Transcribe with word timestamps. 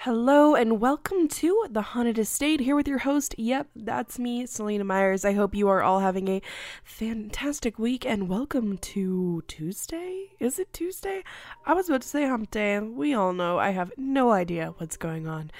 Hello 0.00 0.54
and 0.54 0.78
welcome 0.78 1.26
to 1.26 1.64
The 1.70 1.80
Haunted 1.80 2.18
Estate 2.18 2.60
here 2.60 2.76
with 2.76 2.86
your 2.86 2.98
host. 2.98 3.34
Yep, 3.38 3.68
that's 3.74 4.18
me, 4.18 4.44
Selena 4.46 4.84
Myers. 4.84 5.24
I 5.24 5.32
hope 5.32 5.54
you 5.54 5.68
are 5.68 5.82
all 5.82 6.00
having 6.00 6.28
a 6.28 6.42
fantastic 6.84 7.78
week 7.78 8.04
and 8.04 8.28
welcome 8.28 8.76
to 8.78 9.42
Tuesday. 9.48 10.28
Is 10.38 10.58
it 10.58 10.72
Tuesday? 10.72 11.24
I 11.64 11.72
was 11.72 11.88
about 11.88 12.02
to 12.02 12.08
say 12.08 12.26
hump 12.26 12.50
day. 12.50 12.78
We 12.78 13.14
all 13.14 13.32
know 13.32 13.58
I 13.58 13.70
have 13.70 13.90
no 13.96 14.30
idea 14.32 14.74
what's 14.76 14.98
going 14.98 15.26
on 15.26 15.50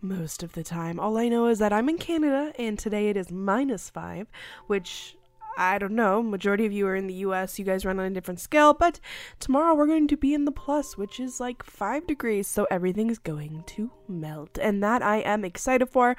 most 0.00 0.42
of 0.42 0.52
the 0.52 0.62
time. 0.62 1.00
All 1.00 1.16
I 1.16 1.28
know 1.28 1.46
is 1.46 1.58
that 1.58 1.72
I'm 1.72 1.88
in 1.88 1.98
Canada 1.98 2.52
and 2.58 2.78
today 2.78 3.08
it 3.08 3.16
is 3.16 3.32
minus 3.32 3.90
five, 3.90 4.28
which 4.66 5.16
I 5.56 5.78
don't 5.78 5.94
know, 5.94 6.22
majority 6.22 6.66
of 6.66 6.72
you 6.72 6.86
are 6.86 6.96
in 6.96 7.06
the 7.06 7.14
US, 7.14 7.58
you 7.58 7.64
guys 7.64 7.84
run 7.84 7.98
on 7.98 8.06
a 8.06 8.10
different 8.10 8.40
scale, 8.40 8.74
but 8.74 9.00
tomorrow 9.40 9.74
we're 9.74 9.86
going 9.86 10.08
to 10.08 10.16
be 10.16 10.34
in 10.34 10.44
the 10.44 10.52
plus, 10.52 10.96
which 10.96 11.18
is 11.18 11.40
like 11.40 11.62
5 11.62 12.06
degrees, 12.06 12.46
so 12.46 12.66
everything's 12.70 13.18
going 13.18 13.64
to 13.68 13.90
melt. 14.08 14.58
And 14.60 14.82
that 14.82 15.02
I 15.02 15.18
am 15.18 15.44
excited 15.44 15.88
for. 15.88 16.16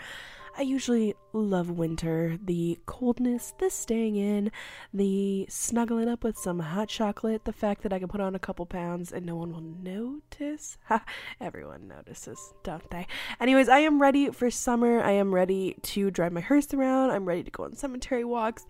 I 0.60 0.64
usually 0.64 1.14
love 1.34 1.70
winter, 1.70 2.40
the 2.44 2.80
coldness, 2.88 3.54
the 3.60 3.70
staying 3.70 4.16
in, 4.16 4.52
the 4.92 5.46
snuggling 5.50 6.10
up 6.10 6.24
with 6.24 6.36
some 6.36 6.58
hot 6.58 6.90
chocolate, 6.90 7.46
the 7.46 7.54
fact 7.54 7.84
that 7.84 7.94
I 7.94 8.00
can 8.00 8.08
put 8.08 8.22
on 8.22 8.34
a 8.34 8.40
couple 8.40 8.66
pounds 8.66 9.12
and 9.12 9.24
no 9.24 9.36
one 9.36 9.52
will 9.52 9.62
notice. 9.62 10.80
Ha, 10.88 11.04
everyone 11.40 11.88
notices, 11.88 12.54
don't 12.64 12.90
they? 12.90 13.06
Anyways, 13.40 13.70
I 13.70 13.80
am 13.80 14.02
ready 14.02 14.32
for 14.32 14.50
summer. 14.50 15.00
I 15.00 15.12
am 15.12 15.32
ready 15.32 15.78
to 15.84 16.10
drive 16.10 16.32
my 16.32 16.42
hearse 16.42 16.74
around. 16.74 17.12
I'm 17.12 17.26
ready 17.26 17.44
to 17.44 17.52
go 17.52 17.66
on 17.66 17.76
cemetery 17.76 18.24
walks. 18.24 18.66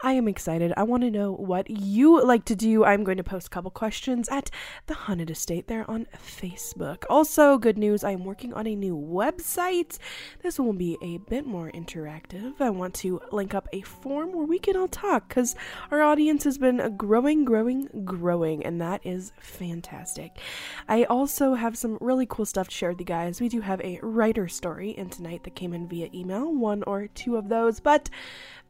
I 0.00 0.12
am 0.12 0.28
excited. 0.28 0.72
I 0.76 0.84
want 0.84 1.02
to 1.02 1.10
know 1.10 1.32
what 1.32 1.68
you 1.68 2.22
like 2.22 2.44
to 2.44 2.54
do. 2.54 2.84
I'm 2.84 3.02
going 3.02 3.16
to 3.16 3.24
post 3.24 3.48
a 3.48 3.50
couple 3.50 3.72
questions 3.72 4.28
at 4.28 4.48
the 4.86 4.94
Haunted 4.94 5.28
Estate 5.28 5.66
there 5.66 5.90
on 5.90 6.06
Facebook. 6.16 7.02
Also, 7.10 7.58
good 7.58 7.76
news 7.76 8.04
I 8.04 8.12
am 8.12 8.24
working 8.24 8.54
on 8.54 8.68
a 8.68 8.76
new 8.76 8.96
website. 8.96 9.98
This 10.40 10.56
will 10.56 10.72
be 10.72 10.96
a 11.02 11.18
bit 11.28 11.46
more 11.46 11.72
interactive. 11.72 12.60
I 12.60 12.70
want 12.70 12.94
to 12.94 13.20
link 13.32 13.54
up 13.54 13.66
a 13.72 13.80
form 13.80 14.32
where 14.32 14.46
we 14.46 14.60
can 14.60 14.76
all 14.76 14.86
talk 14.86 15.26
because 15.26 15.56
our 15.90 16.00
audience 16.00 16.44
has 16.44 16.58
been 16.58 16.96
growing, 16.96 17.44
growing, 17.44 17.88
growing, 18.04 18.64
and 18.64 18.80
that 18.80 19.04
is 19.04 19.32
fantastic. 19.40 20.38
I 20.88 21.04
also 21.04 21.54
have 21.54 21.76
some 21.76 21.98
really 22.00 22.26
cool 22.26 22.46
stuff 22.46 22.68
to 22.68 22.74
share 22.74 22.90
with 22.90 23.00
you 23.00 23.04
guys. 23.04 23.40
We 23.40 23.48
do 23.48 23.62
have 23.62 23.80
a 23.80 23.98
writer 24.00 24.46
story 24.46 24.90
in 24.90 25.10
tonight 25.10 25.42
that 25.42 25.56
came 25.56 25.74
in 25.74 25.88
via 25.88 26.08
email, 26.14 26.54
one 26.54 26.84
or 26.84 27.08
two 27.08 27.36
of 27.36 27.48
those, 27.48 27.80
but 27.80 28.08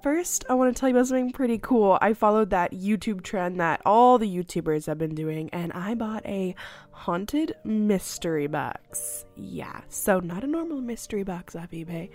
First, 0.00 0.44
I 0.48 0.54
want 0.54 0.74
to 0.74 0.78
tell 0.78 0.88
you 0.88 0.94
about 0.94 1.08
something 1.08 1.32
pretty 1.32 1.58
cool. 1.58 1.98
I 2.00 2.14
followed 2.14 2.50
that 2.50 2.72
YouTube 2.72 3.22
trend 3.22 3.58
that 3.58 3.82
all 3.84 4.16
the 4.16 4.28
YouTubers 4.28 4.86
have 4.86 4.96
been 4.96 5.14
doing, 5.14 5.50
and 5.52 5.72
I 5.72 5.94
bought 5.94 6.24
a 6.24 6.54
haunted 6.92 7.56
mystery 7.64 8.46
box. 8.46 9.24
Yeah, 9.34 9.80
so 9.88 10.20
not 10.20 10.44
a 10.44 10.46
normal 10.46 10.80
mystery 10.80 11.24
box 11.24 11.56
off 11.56 11.72
eBay, 11.72 12.10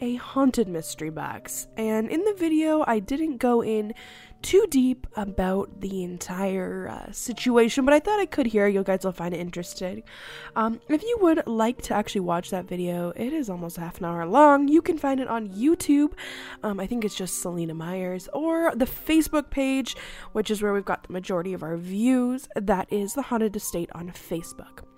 a 0.00 0.16
haunted 0.16 0.66
mystery 0.66 1.10
box. 1.10 1.68
And 1.76 2.10
in 2.10 2.24
the 2.24 2.34
video, 2.34 2.84
I 2.88 2.98
didn't 2.98 3.36
go 3.36 3.62
in 3.62 3.94
too 4.42 4.66
deep 4.70 5.06
about 5.16 5.80
the 5.80 6.02
entire 6.02 6.88
uh, 6.88 7.12
situation, 7.12 7.84
but 7.84 7.94
I 7.94 8.00
thought 8.00 8.20
I 8.20 8.26
could 8.26 8.46
hear. 8.46 8.66
You 8.66 8.82
guys 8.82 9.04
will 9.04 9.12
find 9.12 9.34
it 9.34 9.40
interesting. 9.40 10.02
Um, 10.56 10.80
if 10.88 11.02
you 11.02 11.18
would 11.20 11.46
like 11.46 11.82
to 11.82 11.94
actually 11.94 12.22
watch 12.22 12.50
that 12.50 12.66
video, 12.66 13.10
it 13.16 13.32
is 13.32 13.50
almost 13.50 13.76
half 13.76 13.98
an 13.98 14.06
hour 14.06 14.26
long. 14.26 14.68
You 14.68 14.82
can 14.82 14.98
find 14.98 15.20
it 15.20 15.28
on 15.28 15.48
YouTube. 15.48 16.12
Um, 16.62 16.80
I 16.80 16.86
think 16.86 17.04
it's 17.04 17.16
just 17.16 17.40
Selena 17.40 17.74
Myers, 17.74 18.28
or 18.32 18.74
the 18.74 18.86
Facebook 18.86 19.50
page, 19.50 19.96
which 20.32 20.50
is 20.50 20.62
where 20.62 20.72
we've 20.72 20.84
got 20.84 21.06
the 21.06 21.12
majority 21.12 21.52
of 21.52 21.62
our 21.62 21.76
views. 21.76 22.48
That 22.56 22.92
is 22.92 23.14
the 23.14 23.22
Haunted 23.22 23.56
Estate 23.56 23.90
on 23.94 24.10
Facebook 24.10 24.89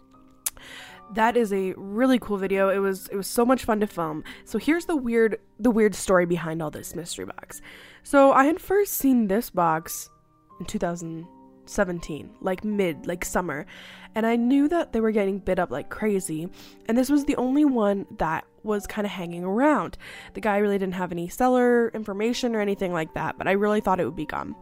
that 1.14 1.36
is 1.36 1.52
a 1.52 1.74
really 1.76 2.18
cool 2.18 2.36
video. 2.36 2.68
It 2.70 2.78
was 2.78 3.08
it 3.08 3.16
was 3.16 3.26
so 3.26 3.44
much 3.44 3.64
fun 3.64 3.80
to 3.80 3.86
film. 3.86 4.24
So 4.44 4.58
here's 4.58 4.86
the 4.86 4.96
weird 4.96 5.38
the 5.58 5.70
weird 5.70 5.94
story 5.94 6.26
behind 6.26 6.62
all 6.62 6.70
this 6.70 6.94
mystery 6.94 7.26
box. 7.26 7.60
So 8.02 8.32
I 8.32 8.44
had 8.44 8.60
first 8.60 8.94
seen 8.94 9.28
this 9.28 9.50
box 9.50 10.10
in 10.58 10.66
2017, 10.66 12.30
like 12.40 12.64
mid, 12.64 13.06
like 13.06 13.24
summer, 13.24 13.66
and 14.14 14.26
I 14.26 14.36
knew 14.36 14.68
that 14.68 14.92
they 14.92 15.00
were 15.00 15.12
getting 15.12 15.38
bid 15.38 15.58
up 15.58 15.70
like 15.70 15.90
crazy, 15.90 16.48
and 16.86 16.96
this 16.96 17.10
was 17.10 17.24
the 17.24 17.36
only 17.36 17.64
one 17.64 18.06
that 18.18 18.44
was 18.62 18.86
kind 18.86 19.04
of 19.04 19.10
hanging 19.10 19.44
around. 19.44 19.98
The 20.34 20.40
guy 20.40 20.58
really 20.58 20.78
didn't 20.78 20.94
have 20.94 21.12
any 21.12 21.28
seller 21.28 21.88
information 21.88 22.54
or 22.54 22.60
anything 22.60 22.92
like 22.92 23.14
that, 23.14 23.36
but 23.38 23.48
I 23.48 23.52
really 23.52 23.80
thought 23.80 24.00
it 24.00 24.04
would 24.04 24.16
be 24.16 24.26
gone. 24.26 24.54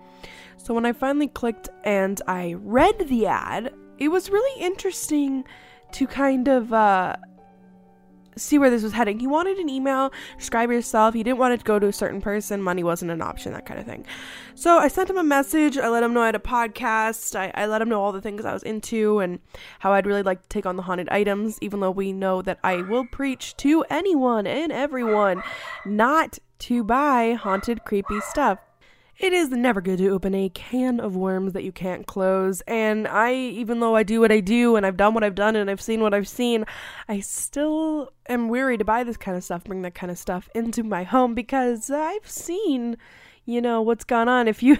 So 0.56 0.74
when 0.74 0.86
I 0.86 0.92
finally 0.92 1.28
clicked 1.28 1.68
and 1.84 2.20
I 2.26 2.54
read 2.58 3.08
the 3.08 3.26
ad, 3.26 3.74
it 3.98 4.08
was 4.08 4.30
really 4.30 4.62
interesting 4.62 5.44
to 5.92 6.06
kind 6.06 6.48
of 6.48 6.72
uh, 6.72 7.16
see 8.36 8.58
where 8.58 8.70
this 8.70 8.82
was 8.82 8.92
heading. 8.92 9.18
He 9.18 9.26
wanted 9.26 9.58
an 9.58 9.68
email, 9.68 10.12
describe 10.38 10.70
yourself. 10.70 11.14
He 11.14 11.22
didn't 11.22 11.38
want 11.38 11.54
it 11.54 11.58
to 11.58 11.64
go 11.64 11.78
to 11.78 11.86
a 11.86 11.92
certain 11.92 12.20
person. 12.20 12.62
Money 12.62 12.82
wasn't 12.82 13.10
an 13.10 13.22
option, 13.22 13.52
that 13.52 13.66
kind 13.66 13.78
of 13.78 13.86
thing. 13.86 14.06
So 14.54 14.78
I 14.78 14.88
sent 14.88 15.10
him 15.10 15.18
a 15.18 15.22
message. 15.22 15.78
I 15.78 15.88
let 15.88 16.02
him 16.02 16.14
know 16.14 16.22
I 16.22 16.26
had 16.26 16.34
a 16.34 16.40
podcast. 16.40 17.36
I, 17.36 17.50
I 17.54 17.66
let 17.66 17.82
him 17.82 17.88
know 17.88 18.00
all 18.00 18.12
the 18.12 18.20
things 18.20 18.44
I 18.44 18.52
was 18.52 18.62
into 18.62 19.20
and 19.20 19.40
how 19.80 19.92
I'd 19.92 20.06
really 20.06 20.22
like 20.22 20.42
to 20.42 20.48
take 20.48 20.66
on 20.66 20.76
the 20.76 20.82
haunted 20.82 21.08
items, 21.08 21.58
even 21.60 21.80
though 21.80 21.90
we 21.90 22.12
know 22.12 22.42
that 22.42 22.58
I 22.62 22.82
will 22.82 23.06
preach 23.06 23.56
to 23.58 23.84
anyone 23.90 24.46
and 24.46 24.72
everyone 24.72 25.42
not 25.84 26.38
to 26.60 26.84
buy 26.84 27.34
haunted, 27.34 27.84
creepy 27.84 28.20
stuff. 28.20 28.58
It 29.20 29.34
is 29.34 29.50
never 29.50 29.82
good 29.82 29.98
to 29.98 30.08
open 30.08 30.34
a 30.34 30.48
can 30.48 30.98
of 30.98 31.14
worms 31.14 31.52
that 31.52 31.62
you 31.62 31.72
can't 31.72 32.06
close. 32.06 32.62
And 32.62 33.06
I, 33.06 33.34
even 33.34 33.80
though 33.80 33.94
I 33.94 34.02
do 34.02 34.18
what 34.22 34.32
I 34.32 34.40
do 34.40 34.76
and 34.76 34.86
I've 34.86 34.96
done 34.96 35.12
what 35.12 35.22
I've 35.22 35.34
done 35.34 35.56
and 35.56 35.70
I've 35.70 35.82
seen 35.82 36.00
what 36.00 36.14
I've 36.14 36.26
seen, 36.26 36.64
I 37.06 37.20
still 37.20 38.14
am 38.30 38.48
weary 38.48 38.78
to 38.78 38.84
buy 38.84 39.04
this 39.04 39.18
kind 39.18 39.36
of 39.36 39.44
stuff, 39.44 39.64
bring 39.64 39.82
that 39.82 39.94
kind 39.94 40.10
of 40.10 40.16
stuff 40.16 40.48
into 40.54 40.82
my 40.82 41.02
home 41.02 41.34
because 41.34 41.90
I've 41.90 42.26
seen 42.30 42.96
you 43.50 43.60
know 43.60 43.82
what's 43.82 44.04
gone 44.04 44.28
on. 44.28 44.48
If 44.48 44.62
you 44.62 44.78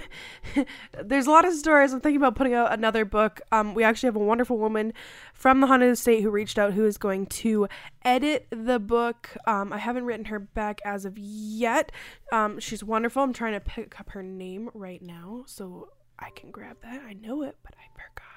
there's 1.02 1.26
a 1.26 1.31
lot 1.31 1.44
of 1.44 1.55
stories. 1.55 1.93
I'm 1.93 2.00
thinking 2.00 2.20
about 2.20 2.34
putting 2.34 2.55
out 2.55 2.72
another 2.72 3.05
book. 3.05 3.40
Um, 3.52 3.75
we 3.75 3.84
actually 3.84 4.08
have 4.08 4.17
a 4.17 4.20
wonderful 4.20 4.58
woman 4.58 4.93
from 5.34 5.61
the 5.61 5.67
haunted 5.67 5.90
estate 5.90 6.22
who 6.22 6.31
reached 6.31 6.58
out 6.58 6.75
who 6.75 6.84
is 6.84 6.99
going 6.99 7.26
to 7.26 7.69
edit 8.05 8.46
the 8.50 8.78
book. 8.78 9.37
Um, 9.46 9.72
i 9.72 9.78
haven't 9.78 10.05
written 10.05 10.26
her 10.26 10.38
back 10.38 10.81
as 10.84 11.05
of 11.05 11.19
yet. 11.19 11.93
Um, 12.32 12.58
she's 12.61 12.84
wonderful. 12.84 13.22
I'm 13.22 13.32
trying 13.32 13.55
to 13.55 13.61
pick 13.61 13.99
up 13.99 14.11
her 14.11 14.22
name 14.22 14.70
right 14.75 15.02
now 15.02 15.44
so 15.46 15.90
I 16.19 16.31
can 16.31 16.50
grab 16.50 16.76
that. 16.82 17.02
I 17.06 17.14
know 17.14 17.43
it, 17.43 17.56
but 17.62 17.75
I 17.78 17.88
forgot. 17.94 18.30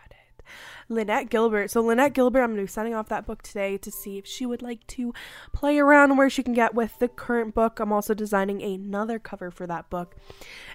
Lynette 0.90 1.30
Gilbert. 1.30 1.72
So 1.72 1.82
Lynette 1.82 2.14
Gilbert, 2.14 2.42
I'm 2.42 2.50
going 2.50 2.58
to 2.58 2.64
be 2.64 2.68
sending 2.68 2.94
off 2.94 3.10
that 3.10 3.26
book 3.26 3.42
today 3.42 3.78
to 3.78 3.92
see 3.92 4.18
if 4.18 4.26
she 4.26 4.46
would 4.46 4.62
like 4.62 4.86
to 4.88 5.14
play 5.52 5.80
around 5.80 6.18
where 6.18 6.30
she 6.30 6.44
can 6.44 6.54
get 6.54 6.74
with 6.74 6.98
the 7.00 7.08
current 7.08 7.54
book. 7.54 7.80
I'm 7.80 7.92
also 7.92 8.14
designing 8.14 8.62
another 8.62 9.20
cover 9.20 9.52
for 9.52 9.68
that 9.68 9.90
book. 9.90 10.16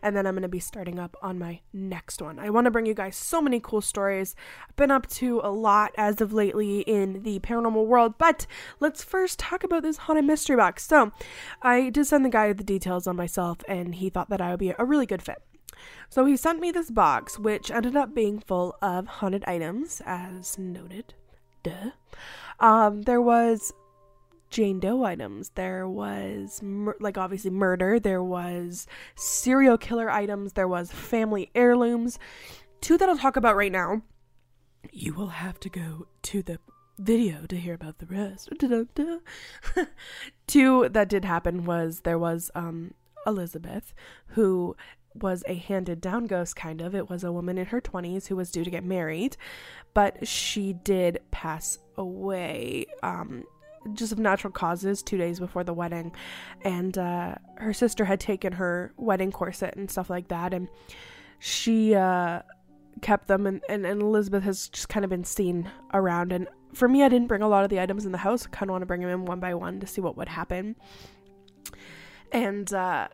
And 0.03 0.17
then 0.17 0.26
I'm 0.26 0.35
going 0.35 0.43
to 0.43 0.49
be 0.49 0.61
starting 0.61 0.99
up 0.99 1.17
on 1.23 1.38
my 1.38 1.61
next 1.73 2.20
one. 2.20 2.38
I 2.38 2.50
want 2.50 2.67
to 2.67 2.70
bring 2.70 2.87
you 2.87 2.94
guys 2.94 3.17
so 3.17 3.41
many 3.41 3.61
cool 3.61 3.81
stories. 3.81 4.35
I've 4.69 4.76
been 4.76 4.91
up 4.91 5.06
to 5.09 5.41
a 5.43 5.50
lot 5.50 5.93
as 5.97 6.21
of 6.21 6.32
lately 6.32 6.81
in 6.81 7.23
the 7.23 7.41
paranormal 7.41 7.87
world, 7.87 8.14
but 8.19 8.47
let's 8.81 9.03
first 9.03 9.38
talk 9.38 9.64
about 9.64 9.82
this 9.82 9.97
haunted 9.99 10.25
mystery 10.25 10.56
box. 10.56 10.87
So, 10.87 11.12
I 11.62 11.91
did 11.91 12.06
send 12.06 12.25
the 12.25 12.31
guy 12.31 12.53
the 12.53 12.64
details 12.64 13.06
on 13.06 13.17
myself 13.17 13.59
and 13.69 13.97
he 13.97 14.11
thought 14.11 14.31
that 14.31 14.41
I 14.41 14.50
would 14.50 14.61
be 14.61 14.75
a 14.79 14.85
really 14.85 15.06
good 15.06 15.23
fit. 15.23 15.43
So 16.09 16.25
he 16.25 16.37
sent 16.37 16.61
me 16.61 16.70
this 16.70 16.91
box, 16.91 17.38
which 17.38 17.70
ended 17.70 17.97
up 17.97 18.15
being 18.15 18.41
full 18.41 18.76
of 18.81 19.06
haunted 19.06 19.44
items, 19.47 20.03
as 20.06 20.59
noted. 20.59 21.15
Duh. 21.62 21.91
Um, 22.61 23.03
there 23.03 23.20
was 23.20 23.73
Jane 24.50 24.81
Doe 24.81 25.05
items. 25.05 25.50
There 25.55 25.87
was, 25.87 26.62
mur- 26.62 26.97
like, 27.00 27.19
obviously 27.19 27.50
murder. 27.50 28.00
There 28.00 28.23
was 28.23 28.87
serial 29.15 29.76
killer 29.79 30.11
items. 30.11 30.55
There 30.55 30.69
was 30.69 30.91
family 30.91 31.50
heirlooms. 31.55 32.19
Two 32.81 32.97
that 32.99 33.09
I'll 33.09 33.19
talk 33.19 33.37
about 33.37 33.56
right 33.56 33.73
now. 33.73 34.03
You 34.93 35.12
will 35.14 35.29
have 35.29 35.61
to 35.61 35.69
go 35.69 36.06
to 36.23 36.43
the 36.43 36.59
video 36.99 37.47
to 37.47 37.56
hear 37.56 37.75
about 37.75 37.99
the 37.99 38.06
rest. 38.06 38.49
Two 40.47 40.88
that 40.88 41.09
did 41.09 41.25
happen 41.25 41.64
was 41.64 42.00
there 42.00 42.19
was 42.19 42.50
um 42.55 42.94
Elizabeth, 43.26 43.93
who 44.29 44.76
was 45.14 45.43
a 45.46 45.55
handed 45.55 46.00
down 46.00 46.26
ghost, 46.26 46.56
kind 46.56 46.81
of. 46.81 46.94
It 46.94 47.08
was 47.08 47.25
a 47.25 47.32
woman 47.32 47.58
in 47.58 47.66
her 47.66 47.81
20s 47.81 48.26
who 48.28 48.37
was 48.37 48.50
due 48.50 48.64
to 48.64 48.70
get 48.70 48.84
married, 48.84 49.37
but 49.94 50.26
she 50.26 50.72
did 50.72 51.20
pass 51.31 51.78
away. 51.96 52.87
Um, 53.02 53.44
just 53.94 54.12
of 54.12 54.19
natural 54.19 54.52
causes 54.52 55.02
two 55.02 55.16
days 55.16 55.38
before 55.38 55.64
the 55.64 55.72
wedding 55.72 56.12
and 56.62 56.99
uh, 56.99 57.34
her 57.56 57.72
sister 57.72 58.05
had 58.05 58.20
taken 58.20 58.52
her 58.52 58.93
wedding 58.96 59.31
corset 59.31 59.75
and 59.76 59.90
stuff 59.90 60.10
like 60.10 60.28
that 60.28 60.52
and 60.52 60.69
she 61.38 61.94
uh, 61.94 62.43
kept 63.00 63.28
them 63.28 63.46
and, 63.46 63.62
and, 63.69 63.87
and 63.87 64.02
elizabeth 64.02 64.43
has 64.43 64.69
just 64.69 64.88
kind 64.88 65.04
of 65.04 65.11
been 65.11 65.25
seen 65.25 65.70
around 65.94 66.32
and 66.32 66.49
for 66.75 66.88
me 66.88 67.02
i 67.02 67.08
didn't 67.08 67.28
bring 67.28 67.43
a 67.43 67.49
lot 67.49 67.64
of 67.64 67.70
the 67.70 67.81
items 67.81 68.04
in 68.04 68.12
the 68.12 68.19
house 68.19 68.46
I 68.46 68.50
kind 68.50 68.69
of 68.70 68.72
want 68.72 68.82
to 68.82 68.87
bring 68.87 69.00
them 69.00 69.11
in 69.11 69.25
one 69.25 69.40
by 69.40 69.54
one 69.54 69.81
to 69.81 69.87
see 69.87 70.00
what 70.00 70.16
would 70.16 70.28
happen 70.28 70.76
and 72.32 72.72
uh, 72.75 73.08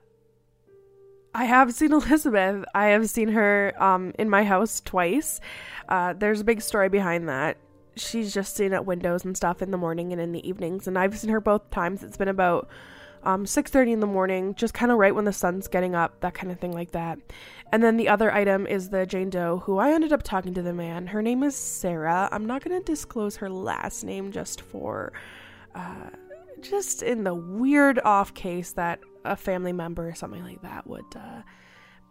I 1.34 1.44
have 1.44 1.74
seen 1.74 1.92
Elizabeth. 1.92 2.64
I 2.74 2.86
have 2.86 3.10
seen 3.10 3.28
her 3.28 3.74
um, 3.82 4.12
in 4.18 4.30
my 4.30 4.44
house 4.44 4.80
twice. 4.80 5.40
Uh, 5.88 6.12
there's 6.12 6.40
a 6.40 6.44
big 6.44 6.62
story 6.62 6.88
behind 6.88 7.28
that. 7.28 7.56
She's 7.96 8.32
just 8.32 8.56
seen 8.56 8.72
at 8.72 8.86
windows 8.86 9.24
and 9.24 9.36
stuff 9.36 9.62
in 9.62 9.70
the 9.70 9.76
morning 9.76 10.12
and 10.12 10.20
in 10.20 10.32
the 10.32 10.46
evenings, 10.48 10.88
and 10.88 10.98
I've 10.98 11.16
seen 11.18 11.30
her 11.30 11.40
both 11.40 11.70
times. 11.70 12.02
It's 12.02 12.16
been 12.16 12.28
about 12.28 12.68
um, 13.22 13.44
6.30 13.44 13.92
in 13.92 14.00
the 14.00 14.06
morning, 14.06 14.54
just 14.54 14.74
kind 14.74 14.90
of 14.90 14.98
right 14.98 15.14
when 15.14 15.24
the 15.24 15.32
sun's 15.32 15.68
getting 15.68 15.94
up, 15.94 16.20
that 16.20 16.34
kind 16.34 16.50
of 16.52 16.58
thing 16.58 16.72
like 16.72 16.90
that. 16.92 17.18
And 17.72 17.82
then 17.82 17.96
the 17.96 18.08
other 18.08 18.32
item 18.32 18.66
is 18.66 18.90
the 18.90 19.06
Jane 19.06 19.30
Doe, 19.30 19.62
who 19.64 19.78
I 19.78 19.92
ended 19.92 20.12
up 20.12 20.22
talking 20.22 20.54
to 20.54 20.62
the 20.62 20.72
man. 20.72 21.06
Her 21.06 21.22
name 21.22 21.42
is 21.42 21.56
Sarah. 21.56 22.28
I'm 22.32 22.46
not 22.46 22.64
going 22.64 22.78
to 22.78 22.84
disclose 22.84 23.36
her 23.36 23.50
last 23.50 24.04
name 24.04 24.32
just 24.32 24.60
for... 24.60 25.12
Uh, 25.74 26.10
just 26.60 27.02
in 27.02 27.24
the 27.24 27.34
weird 27.34 28.00
off 28.04 28.32
case 28.32 28.72
that 28.72 29.00
a 29.24 29.36
family 29.36 29.72
member 29.72 30.08
or 30.08 30.14
something 30.14 30.42
like 30.42 30.62
that 30.62 30.86
would 30.86 31.04
uh, 31.16 31.42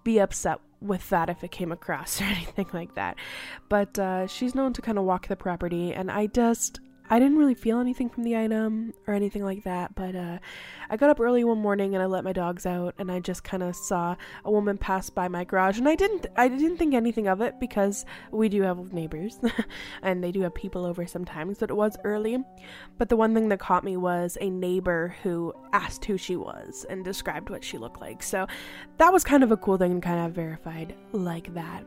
be 0.03 0.19
upset 0.19 0.59
with 0.81 1.09
that 1.09 1.29
if 1.29 1.43
it 1.43 1.51
came 1.51 1.71
across 1.71 2.21
or 2.21 2.25
anything 2.25 2.67
like 2.73 2.95
that. 2.95 3.17
But 3.69 3.97
uh, 3.97 4.27
she's 4.27 4.55
known 4.55 4.73
to 4.73 4.81
kind 4.81 4.97
of 4.97 5.05
walk 5.05 5.27
the 5.27 5.35
property, 5.35 5.93
and 5.93 6.11
I 6.11 6.27
just 6.27 6.79
I 7.09 7.19
didn't 7.19 7.37
really 7.37 7.53
feel 7.53 7.79
anything 7.79 8.09
from 8.09 8.23
the 8.23 8.37
item 8.37 8.93
or 9.07 9.13
anything 9.13 9.43
like 9.43 9.63
that, 9.63 9.93
but 9.93 10.15
uh, 10.15 10.39
I 10.89 10.97
got 10.97 11.09
up 11.09 11.19
early 11.19 11.43
one 11.43 11.59
morning 11.59 11.93
and 11.93 12.01
I 12.01 12.05
let 12.05 12.23
my 12.23 12.33
dogs 12.33 12.65
out, 12.65 12.95
and 12.97 13.11
I 13.11 13.19
just 13.19 13.43
kind 13.43 13.61
of 13.61 13.75
saw 13.75 14.15
a 14.45 14.51
woman 14.51 14.77
pass 14.77 15.09
by 15.09 15.27
my 15.27 15.43
garage, 15.43 15.77
and 15.77 15.87
I 15.87 15.95
didn't 15.95 16.27
I 16.37 16.47
didn't 16.47 16.77
think 16.77 16.93
anything 16.93 17.27
of 17.27 17.41
it 17.41 17.59
because 17.59 18.05
we 18.31 18.47
do 18.47 18.61
have 18.61 18.93
neighbors, 18.93 19.37
and 20.01 20.23
they 20.23 20.31
do 20.31 20.41
have 20.41 20.55
people 20.55 20.85
over 20.85 21.05
sometimes. 21.05 21.59
But 21.59 21.69
it 21.69 21.75
was 21.75 21.97
early, 22.03 22.37
but 22.97 23.09
the 23.09 23.17
one 23.17 23.33
thing 23.33 23.49
that 23.49 23.59
caught 23.59 23.83
me 23.83 23.97
was 23.97 24.37
a 24.39 24.49
neighbor 24.49 25.15
who 25.23 25.53
asked 25.73 26.05
who 26.05 26.17
she 26.17 26.35
was 26.37 26.85
and 26.89 27.03
described 27.03 27.49
what 27.49 27.63
she 27.63 27.77
looked 27.77 28.01
like. 28.01 28.23
So 28.23 28.47
that 28.97 29.11
was 29.11 29.23
kind 29.23 29.43
of 29.43 29.51
a 29.51 29.57
cool 29.57 29.77
thing 29.77 29.91
and 29.91 30.03
kind 30.03 30.25
of 30.25 30.31
verified 30.31 30.95
like 31.11 31.53
that. 31.53 31.85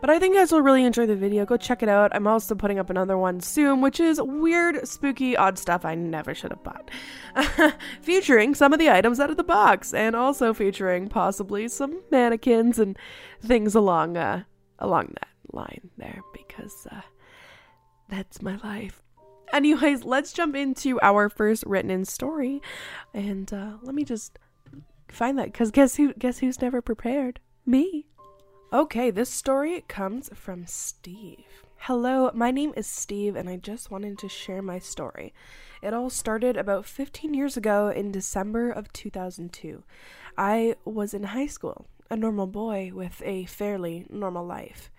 But 0.00 0.10
I 0.10 0.18
think 0.18 0.34
you 0.34 0.40
guys 0.40 0.52
will 0.52 0.62
really 0.62 0.84
enjoy 0.84 1.06
the 1.06 1.16
video. 1.16 1.44
Go 1.44 1.56
check 1.56 1.82
it 1.82 1.88
out. 1.88 2.14
I'm 2.14 2.26
also 2.26 2.54
putting 2.54 2.78
up 2.78 2.90
another 2.90 3.18
one 3.18 3.40
soon, 3.40 3.80
which 3.80 4.00
is 4.00 4.20
weird, 4.20 4.86
spooky, 4.86 5.36
odd 5.36 5.58
stuff 5.58 5.84
I 5.84 5.94
never 5.94 6.34
should 6.34 6.52
have 6.52 6.62
bought. 6.62 6.90
featuring 8.02 8.54
some 8.54 8.72
of 8.72 8.78
the 8.78 8.90
items 8.90 9.20
out 9.20 9.30
of 9.30 9.36
the 9.36 9.44
box, 9.44 9.92
and 9.92 10.14
also 10.16 10.52
featuring 10.54 11.08
possibly 11.08 11.68
some 11.68 12.02
mannequins 12.10 12.78
and 12.78 12.98
things 13.42 13.74
along 13.74 14.16
uh, 14.16 14.44
along 14.78 15.14
that 15.14 15.28
line 15.52 15.90
there, 15.96 16.20
because 16.32 16.86
uh, 16.90 17.02
that's 18.08 18.42
my 18.42 18.56
life. 18.62 19.02
Anyways, 19.52 20.04
let's 20.04 20.32
jump 20.32 20.56
into 20.56 21.00
our 21.02 21.28
first 21.28 21.64
written 21.66 21.90
in 21.90 22.04
story, 22.04 22.60
and 23.14 23.52
uh, 23.52 23.74
let 23.82 23.94
me 23.94 24.04
just 24.04 24.38
find 25.08 25.38
that 25.38 25.46
because 25.46 25.70
guess 25.70 25.96
who? 25.96 26.12
Guess 26.14 26.38
who's 26.38 26.60
never 26.60 26.82
prepared? 26.82 27.40
Me. 27.64 28.06
Okay, 28.72 29.12
this 29.12 29.30
story 29.30 29.84
comes 29.86 30.28
from 30.34 30.66
Steve. 30.66 31.62
Hello, 31.76 32.32
my 32.34 32.50
name 32.50 32.72
is 32.76 32.88
Steve, 32.88 33.36
and 33.36 33.48
I 33.48 33.58
just 33.58 33.92
wanted 33.92 34.18
to 34.18 34.28
share 34.28 34.60
my 34.60 34.80
story. 34.80 35.32
It 35.82 35.94
all 35.94 36.10
started 36.10 36.56
about 36.56 36.84
15 36.84 37.32
years 37.32 37.56
ago 37.56 37.90
in 37.90 38.10
December 38.10 38.72
of 38.72 38.92
2002. 38.92 39.84
I 40.36 40.74
was 40.84 41.14
in 41.14 41.22
high 41.22 41.46
school, 41.46 41.86
a 42.10 42.16
normal 42.16 42.48
boy 42.48 42.90
with 42.92 43.22
a 43.24 43.44
fairly 43.44 44.04
normal 44.10 44.44
life. 44.44 44.90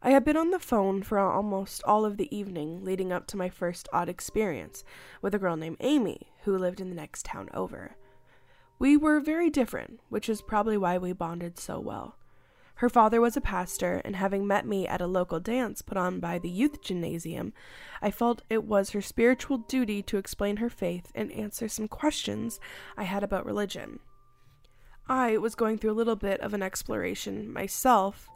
I 0.00 0.10
had 0.10 0.24
been 0.24 0.36
on 0.36 0.52
the 0.52 0.60
phone 0.60 1.02
for 1.02 1.18
almost 1.18 1.82
all 1.82 2.04
of 2.04 2.18
the 2.18 2.34
evening 2.34 2.84
leading 2.84 3.12
up 3.12 3.26
to 3.28 3.36
my 3.36 3.48
first 3.48 3.88
odd 3.92 4.08
experience 4.08 4.84
with 5.22 5.34
a 5.34 5.40
girl 5.40 5.56
named 5.56 5.78
Amy 5.80 6.28
who 6.44 6.56
lived 6.56 6.80
in 6.80 6.88
the 6.88 6.94
next 6.94 7.24
town 7.24 7.48
over. 7.52 7.96
We 8.78 8.96
were 8.96 9.18
very 9.18 9.50
different, 9.50 9.98
which 10.08 10.28
is 10.28 10.40
probably 10.40 10.78
why 10.78 10.98
we 10.98 11.12
bonded 11.12 11.58
so 11.58 11.80
well. 11.80 12.14
Her 12.78 12.88
father 12.88 13.20
was 13.20 13.36
a 13.36 13.40
pastor, 13.40 14.00
and 14.04 14.14
having 14.14 14.46
met 14.46 14.64
me 14.64 14.86
at 14.86 15.00
a 15.00 15.08
local 15.08 15.40
dance 15.40 15.82
put 15.82 15.96
on 15.96 16.20
by 16.20 16.38
the 16.38 16.48
youth 16.48 16.80
gymnasium, 16.80 17.52
I 18.00 18.12
felt 18.12 18.42
it 18.48 18.62
was 18.62 18.90
her 18.90 19.02
spiritual 19.02 19.58
duty 19.58 20.00
to 20.04 20.16
explain 20.16 20.58
her 20.58 20.70
faith 20.70 21.10
and 21.12 21.32
answer 21.32 21.66
some 21.66 21.88
questions 21.88 22.60
I 22.96 23.02
had 23.02 23.24
about 23.24 23.44
religion. 23.44 23.98
I 25.08 25.38
was 25.38 25.56
going 25.56 25.78
through 25.78 25.90
a 25.90 25.98
little 25.98 26.14
bit 26.14 26.40
of 26.40 26.54
an 26.54 26.62
exploration 26.62 27.52
myself 27.52 28.28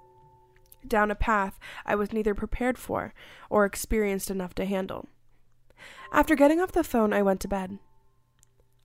down 0.84 1.12
a 1.12 1.14
path 1.14 1.60
I 1.86 1.94
was 1.94 2.12
neither 2.12 2.34
prepared 2.34 2.78
for 2.78 3.14
or 3.48 3.64
experienced 3.64 4.28
enough 4.28 4.56
to 4.56 4.64
handle. 4.64 5.08
After 6.12 6.34
getting 6.34 6.60
off 6.60 6.72
the 6.72 6.82
phone, 6.82 7.12
I 7.12 7.22
went 7.22 7.40
to 7.42 7.48
bed. 7.48 7.78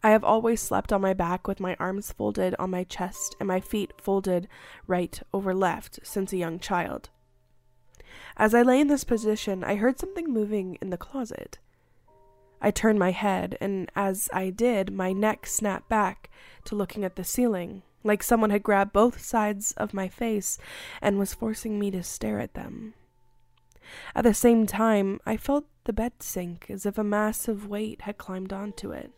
I 0.07 0.11
have 0.11 0.23
always 0.23 0.61
slept 0.61 0.93
on 0.93 1.01
my 1.01 1.13
back 1.13 1.49
with 1.49 1.59
my 1.59 1.75
arms 1.81 2.13
folded 2.13 2.55
on 2.57 2.69
my 2.69 2.85
chest 2.85 3.35
and 3.41 3.47
my 3.47 3.59
feet 3.59 3.91
folded 3.97 4.47
right 4.87 5.21
over 5.33 5.53
left 5.53 5.99
since 6.01 6.31
a 6.31 6.37
young 6.37 6.59
child. 6.59 7.09
As 8.37 8.53
I 8.53 8.61
lay 8.61 8.79
in 8.79 8.87
this 8.87 9.03
position, 9.03 9.65
I 9.65 9.75
heard 9.75 9.99
something 9.99 10.31
moving 10.31 10.77
in 10.81 10.91
the 10.91 10.97
closet. 10.97 11.59
I 12.61 12.71
turned 12.71 12.99
my 12.99 13.11
head, 13.11 13.57
and 13.59 13.91
as 13.97 14.29
I 14.31 14.49
did, 14.49 14.93
my 14.93 15.11
neck 15.11 15.45
snapped 15.45 15.89
back 15.89 16.29
to 16.63 16.75
looking 16.75 17.03
at 17.03 17.17
the 17.17 17.25
ceiling, 17.25 17.81
like 18.05 18.23
someone 18.23 18.51
had 18.51 18.63
grabbed 18.63 18.93
both 18.93 19.19
sides 19.19 19.73
of 19.73 19.93
my 19.93 20.07
face 20.07 20.57
and 21.01 21.19
was 21.19 21.33
forcing 21.33 21.79
me 21.79 21.91
to 21.91 22.01
stare 22.01 22.39
at 22.39 22.53
them. 22.53 22.93
At 24.15 24.23
the 24.23 24.33
same 24.33 24.67
time, 24.67 25.19
I 25.25 25.35
felt 25.35 25.65
the 25.83 25.91
bed 25.91 26.23
sink 26.23 26.67
as 26.69 26.85
if 26.85 26.97
a 26.97 27.03
massive 27.03 27.67
weight 27.67 28.03
had 28.03 28.17
climbed 28.17 28.53
onto 28.53 28.91
it. 28.91 29.11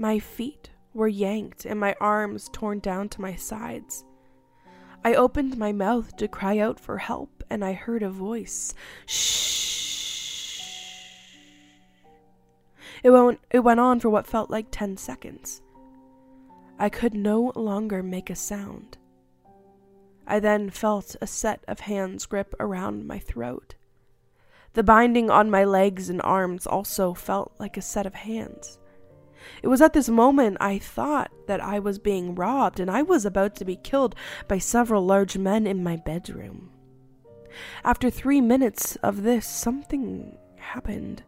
My 0.00 0.20
feet 0.20 0.70
were 0.94 1.08
yanked 1.08 1.64
and 1.64 1.80
my 1.80 1.96
arms 2.00 2.48
torn 2.52 2.78
down 2.78 3.08
to 3.08 3.20
my 3.20 3.34
sides. 3.34 4.04
I 5.04 5.14
opened 5.14 5.58
my 5.58 5.72
mouth 5.72 6.16
to 6.18 6.28
cry 6.28 6.58
out 6.58 6.78
for 6.78 6.98
help, 6.98 7.42
and 7.50 7.64
I 7.64 7.72
heard 7.72 8.04
a 8.04 8.10
voice. 8.10 8.74
Shh. 9.06 10.38
It 13.02 13.10
went, 13.10 13.40
it 13.50 13.60
went 13.60 13.80
on 13.80 13.98
for 13.98 14.08
what 14.08 14.26
felt 14.26 14.50
like 14.50 14.68
10 14.70 14.96
seconds. 14.96 15.62
I 16.78 16.88
could 16.88 17.14
no 17.14 17.52
longer 17.56 18.00
make 18.02 18.30
a 18.30 18.36
sound. 18.36 18.98
I 20.28 20.38
then 20.38 20.70
felt 20.70 21.16
a 21.20 21.26
set 21.26 21.64
of 21.66 21.80
hands 21.80 22.24
grip 22.26 22.54
around 22.60 23.06
my 23.06 23.18
throat. 23.18 23.74
The 24.74 24.84
binding 24.84 25.28
on 25.28 25.50
my 25.50 25.64
legs 25.64 26.08
and 26.08 26.22
arms 26.22 26.68
also 26.68 27.14
felt 27.14 27.52
like 27.58 27.76
a 27.76 27.82
set 27.82 28.06
of 28.06 28.14
hands. 28.14 28.78
It 29.62 29.68
was 29.68 29.80
at 29.80 29.92
this 29.92 30.08
moment 30.08 30.56
I 30.60 30.78
thought 30.78 31.30
that 31.46 31.60
I 31.60 31.78
was 31.78 31.98
being 31.98 32.34
robbed 32.34 32.80
and 32.80 32.90
I 32.90 33.02
was 33.02 33.24
about 33.24 33.54
to 33.56 33.64
be 33.64 33.76
killed 33.76 34.14
by 34.46 34.58
several 34.58 35.04
large 35.04 35.36
men 35.38 35.66
in 35.66 35.82
my 35.82 35.96
bedroom. 35.96 36.70
After 37.84 38.10
three 38.10 38.40
minutes 38.40 38.96
of 38.96 39.22
this, 39.22 39.46
something 39.46 40.36
happened. 40.56 41.22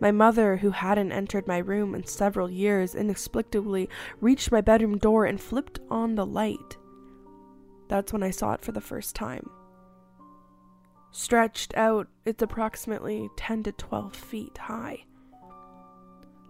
My 0.00 0.10
mother, 0.10 0.56
who 0.56 0.70
hadn't 0.70 1.12
entered 1.12 1.46
my 1.46 1.58
room 1.58 1.94
in 1.94 2.06
several 2.06 2.50
years, 2.50 2.94
inexplicably 2.94 3.88
reached 4.20 4.50
my 4.50 4.62
bedroom 4.62 4.96
door 4.96 5.26
and 5.26 5.40
flipped 5.40 5.78
on 5.90 6.14
the 6.14 6.24
light. 6.24 6.78
That's 7.88 8.12
when 8.12 8.22
I 8.22 8.30
saw 8.30 8.52
it 8.54 8.62
for 8.62 8.72
the 8.72 8.80
first 8.80 9.14
time. 9.14 9.50
Stretched 11.12 11.74
out, 11.76 12.08
it's 12.24 12.42
approximately 12.42 13.28
10 13.36 13.64
to 13.64 13.72
12 13.72 14.16
feet 14.16 14.56
high. 14.56 15.04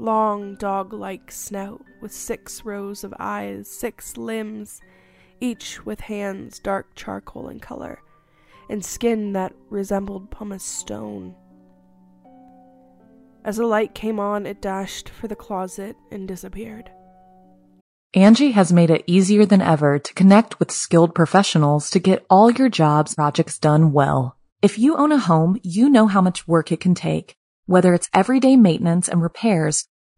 Long 0.01 0.55
dog 0.55 0.95
like 0.95 1.31
snout 1.31 1.83
with 2.01 2.11
six 2.11 2.65
rows 2.65 3.05
of 3.05 3.13
eyes, 3.19 3.69
six 3.69 4.17
limbs, 4.17 4.81
each 5.43 5.85
with 5.85 6.01
hands 6.01 6.59
dark 6.59 6.95
charcoal 6.95 7.51
in 7.51 7.61
color, 7.61 8.01
and 8.71 8.83
skin 8.83 9.35
that 9.35 9.53
resembled 9.69 10.31
pumice 10.31 10.65
stone. 10.65 11.35
As 13.45 13.59
the 13.59 13.67
light 13.67 13.95
came 13.95 14.19
on, 14.19 14.47
it 14.47 14.63
dashed 14.63 15.11
for 15.11 15.29
the 15.29 15.37
closet 15.37 15.97
and 16.11 16.27
disappeared. 16.27 16.91
Angi 18.17 18.53
has 18.53 18.73
made 18.73 18.89
it 18.89 19.05
easier 19.07 19.45
than 19.45 19.61
ever 19.61 19.99
to 19.99 20.15
connect 20.15 20.59
with 20.59 20.71
skilled 20.71 21.15
professionals 21.15 21.91
to 21.91 21.99
get 21.99 22.25
all 22.31 22.51
your 22.51 22.71
jobs 22.71 23.15
projects 23.17 23.59
done 23.59 23.93
well. 23.93 24.39
If 24.63 24.79
you 24.79 24.97
own 24.97 25.13
a 25.13 25.19
home, 25.19 25.61
you 25.63 25.91
know 25.91 26.07
how 26.07 26.23
much 26.23 26.49
work 26.49 26.73
it 26.73 26.81
can 26.81 26.95
take, 26.95 27.35
whether 27.67 27.93
it's 27.93 28.09
everyday 28.15 28.57
maintenance 28.57 29.07
and 29.07 29.23
repairs 29.23 29.87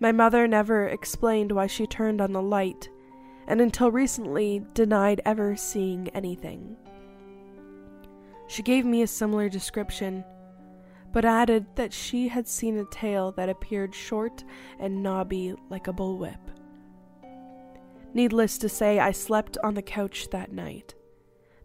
My 0.00 0.12
mother 0.12 0.46
never 0.46 0.86
explained 0.86 1.50
why 1.50 1.66
she 1.66 1.86
turned 1.86 2.20
on 2.20 2.32
the 2.32 2.42
light, 2.42 2.88
and 3.48 3.60
until 3.60 3.90
recently 3.90 4.64
denied 4.74 5.20
ever 5.24 5.56
seeing 5.56 6.08
anything. 6.10 6.76
She 8.46 8.62
gave 8.62 8.84
me 8.84 9.02
a 9.02 9.06
similar 9.06 9.48
description, 9.48 10.24
but 11.12 11.24
added 11.24 11.66
that 11.74 11.92
she 11.92 12.28
had 12.28 12.46
seen 12.46 12.78
a 12.78 12.84
tail 12.84 13.32
that 13.32 13.48
appeared 13.48 13.94
short 13.94 14.44
and 14.78 15.02
knobby 15.02 15.54
like 15.68 15.88
a 15.88 15.92
bullwhip. 15.92 16.38
Needless 18.14 18.56
to 18.58 18.68
say, 18.68 18.98
I 18.98 19.10
slept 19.10 19.58
on 19.64 19.74
the 19.74 19.82
couch 19.82 20.28
that 20.30 20.52
night. 20.52 20.94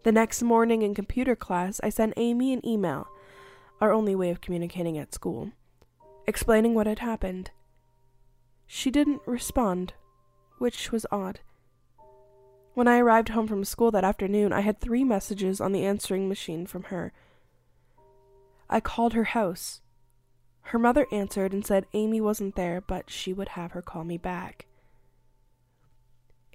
The 0.04 0.12
next 0.12 0.42
morning 0.42 0.82
in 0.82 0.94
computer 0.94 1.36
class, 1.36 1.80
I 1.84 1.90
sent 1.90 2.14
Amy 2.18 2.52
an 2.52 2.66
email, 2.66 3.08
our 3.80 3.94
only 3.94 4.16
way 4.16 4.30
of 4.30 4.42
communicating 4.42 4.98
at 4.98 5.14
school, 5.14 5.52
explaining 6.28 6.74
what 6.74 6.88
had 6.88 7.00
happened. 7.00 7.52
She 8.76 8.90
didn't 8.90 9.22
respond, 9.28 9.94
which 10.58 10.92
was 10.92 11.06
odd. 11.12 11.42
When 12.74 12.88
I 12.88 12.98
arrived 12.98 13.30
home 13.30 13.48
from 13.48 13.64
school 13.64 13.92
that 13.92 14.04
afternoon, 14.04 14.52
I 14.52 14.62
had 14.62 14.80
three 14.82 15.04
messages 15.04 15.62
on 15.62 15.74
the 15.74 15.86
answering 15.86 16.28
machine 16.28 16.66
from 16.66 16.86
her. 16.86 17.14
I 18.72 18.80
called 18.80 19.14
her 19.14 19.26
house. 19.26 19.82
Her 20.62 20.80
mother 20.80 21.06
answered 21.12 21.54
and 21.54 21.64
said 21.64 21.86
Amy 21.94 22.20
wasn't 22.20 22.56
there, 22.56 22.82
but 22.82 23.12
she 23.12 23.32
would 23.32 23.50
have 23.50 23.74
her 23.74 23.82
call 23.84 24.04
me 24.04 24.18
back. 24.18 24.66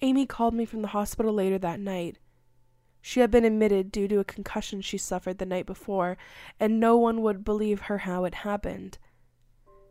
Amy 0.03 0.27
called 0.27 0.55
me 0.55 0.65
from 0.65 0.83
the 0.83 0.89
hospital 0.89 1.33
later 1.33 1.59
that 1.59 1.79
night. 1.79 2.19
She 3.01 3.21
had 3.21 3.31
been 3.31 3.45
admitted 3.45 3.93
due 3.93 4.09
to 4.09 4.19
a 4.19 4.25
concussion 4.25 4.81
she 4.81 4.99
suffered 4.99 5.39
the 5.39 5.47
night 5.47 5.67
before, 5.67 6.19
and 6.59 6.81
no 6.81 6.97
one 6.97 7.23
would 7.23 7.45
believe 7.45 7.83
her 7.83 7.99
how 7.99 8.25
it 8.25 8.35
happened. 8.35 8.99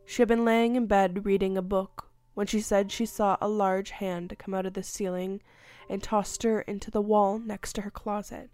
She 0.05 0.21
had 0.21 0.27
been 0.27 0.43
laying 0.43 0.75
in 0.75 0.87
bed 0.87 1.25
reading 1.25 1.57
a 1.57 1.61
book 1.61 2.06
when 2.37 2.45
she 2.45 2.61
said 2.61 2.91
she 2.91 3.03
saw 3.03 3.35
a 3.41 3.47
large 3.47 3.89
hand 3.89 4.31
come 4.37 4.53
out 4.53 4.67
of 4.67 4.73
the 4.73 4.83
ceiling 4.83 5.41
and 5.89 6.03
tossed 6.03 6.43
her 6.43 6.61
into 6.61 6.91
the 6.91 7.01
wall 7.01 7.39
next 7.39 7.73
to 7.73 7.81
her 7.81 7.89
closet. 7.89 8.51